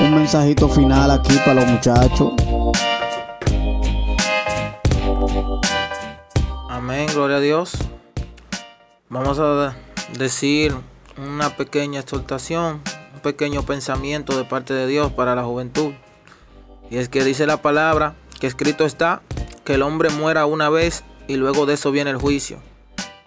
un 0.00 0.14
mensajito 0.14 0.68
final 0.68 1.10
aquí 1.10 1.36
para 1.44 1.54
los 1.54 1.66
muchachos. 1.66 2.32
Amén, 6.68 7.06
gloria 7.12 7.36
a 7.36 7.40
Dios. 7.40 7.72
Vamos 9.08 9.38
a 9.38 9.76
decir 10.18 10.74
una 11.16 11.56
pequeña 11.56 12.00
exhortación, 12.00 12.80
un 13.14 13.20
pequeño 13.20 13.62
pensamiento 13.62 14.36
de 14.36 14.44
parte 14.44 14.74
de 14.74 14.86
Dios 14.86 15.12
para 15.12 15.34
la 15.34 15.44
juventud. 15.44 15.92
Y 16.90 16.98
es 16.98 17.08
que 17.08 17.24
dice 17.24 17.46
la 17.46 17.62
palabra 17.62 18.14
que 18.40 18.46
escrito 18.46 18.84
está 18.84 19.22
que 19.64 19.74
el 19.74 19.82
hombre 19.82 20.10
muera 20.10 20.46
una 20.46 20.68
vez 20.68 21.04
y 21.28 21.36
luego 21.36 21.66
de 21.66 21.74
eso 21.74 21.92
viene 21.92 22.10
el 22.10 22.16
juicio. 22.16 22.58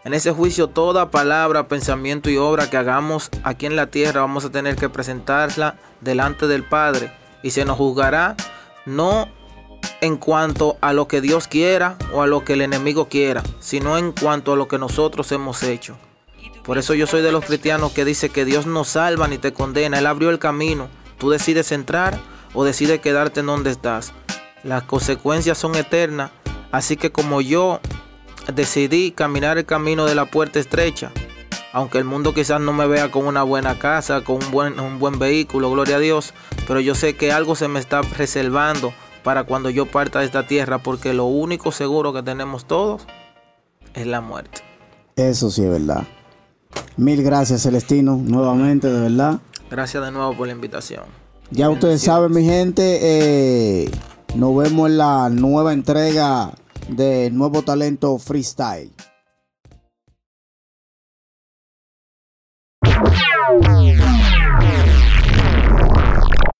En 0.05 0.13
ese 0.13 0.31
juicio 0.31 0.67
toda 0.67 1.09
palabra, 1.09 1.67
pensamiento 1.67 2.29
y 2.29 2.37
obra 2.37 2.69
que 2.69 2.77
hagamos 2.77 3.31
aquí 3.41 3.65
en 3.65 3.75
la 3.75 3.87
tierra 3.87 4.21
vamos 4.21 4.45
a 4.45 4.51
tener 4.51 4.75
que 4.75 4.87
presentarla 4.87 5.79
delante 5.99 6.45
del 6.45 6.63
Padre 6.63 7.11
y 7.41 7.49
se 7.49 7.65
nos 7.65 7.77
juzgará 7.77 8.35
no 8.85 9.27
en 10.01 10.17
cuanto 10.17 10.77
a 10.81 10.93
lo 10.93 11.07
que 11.07 11.21
Dios 11.21 11.47
quiera 11.47 11.97
o 12.13 12.21
a 12.21 12.27
lo 12.27 12.45
que 12.45 12.53
el 12.53 12.61
enemigo 12.61 13.09
quiera, 13.09 13.41
sino 13.59 13.97
en 13.97 14.11
cuanto 14.11 14.53
a 14.53 14.55
lo 14.55 14.67
que 14.67 14.77
nosotros 14.77 15.31
hemos 15.31 15.63
hecho. 15.63 15.97
Por 16.63 16.77
eso 16.77 16.93
yo 16.93 17.07
soy 17.07 17.23
de 17.23 17.31
los 17.31 17.43
cristianos 17.43 17.91
que 17.91 18.05
dice 18.05 18.29
que 18.29 18.45
Dios 18.45 18.67
no 18.67 18.83
salva 18.83 19.27
ni 19.27 19.39
te 19.39 19.53
condena, 19.53 19.97
Él 19.97 20.05
abrió 20.05 20.29
el 20.29 20.37
camino. 20.37 20.87
Tú 21.17 21.31
decides 21.31 21.71
entrar 21.71 22.19
o 22.53 22.63
decides 22.63 22.99
quedarte 22.99 23.39
en 23.39 23.47
donde 23.47 23.71
estás. 23.71 24.13
Las 24.63 24.83
consecuencias 24.83 25.57
son 25.57 25.73
eternas, 25.73 26.29
así 26.71 26.95
que 26.95 27.11
como 27.11 27.41
yo 27.41 27.79
decidí 28.53 29.12
caminar 29.12 29.58
el 29.58 29.65
camino 29.65 30.05
de 30.05 30.15
la 30.15 30.25
puerta 30.25 30.60
estrecha, 30.60 31.12
aunque 31.73 31.97
el 31.97 32.05
mundo 32.05 32.34
quizás 32.34 32.62
no 32.62 32.73
me 32.73 32.88
vea 32.88 33.12
con 33.12 33.25
una 33.25 33.43
buena 33.43 33.77
casa, 33.79 34.21
con 34.21 34.43
un 34.43 34.51
buen, 34.51 34.79
un 34.79 34.99
buen 34.99 35.19
vehículo, 35.19 35.71
gloria 35.71 35.97
a 35.97 35.99
Dios, 35.99 36.34
pero 36.67 36.79
yo 36.79 36.95
sé 36.95 37.15
que 37.15 37.31
algo 37.31 37.55
se 37.55 37.67
me 37.67 37.79
está 37.79 38.01
reservando 38.01 38.93
para 39.23 39.43
cuando 39.43 39.69
yo 39.69 39.86
parta 39.86 40.19
de 40.19 40.25
esta 40.25 40.47
tierra, 40.47 40.77
porque 40.77 41.13
lo 41.13 41.25
único 41.25 41.71
seguro 41.71 42.13
que 42.13 42.21
tenemos 42.21 42.65
todos 42.65 43.08
es 43.93 44.05
la 44.05 44.21
muerte. 44.21 44.62
Eso 45.15 45.49
sí 45.49 45.63
es 45.63 45.69
verdad. 45.69 46.03
Mil 46.97 47.23
gracias, 47.23 47.63
Celestino, 47.63 48.17
nuevamente, 48.23 48.88
de 48.88 48.99
verdad. 48.99 49.39
Gracias 49.69 50.03
de 50.03 50.12
nuevo 50.12 50.36
por 50.36 50.47
la 50.47 50.53
invitación. 50.53 51.03
Ya 51.51 51.69
ustedes 51.69 52.01
saben, 52.01 52.31
mi 52.31 52.43
gente, 52.43 52.99
eh, 53.01 53.91
nos 54.36 54.55
vemos 54.55 54.89
en 54.89 54.97
la 54.97 55.29
nueva 55.29 55.73
entrega 55.73 56.51
de 56.89 57.30
Nuevo 57.32 57.62
Talento 57.62 58.17
Freestyle. 58.17 58.91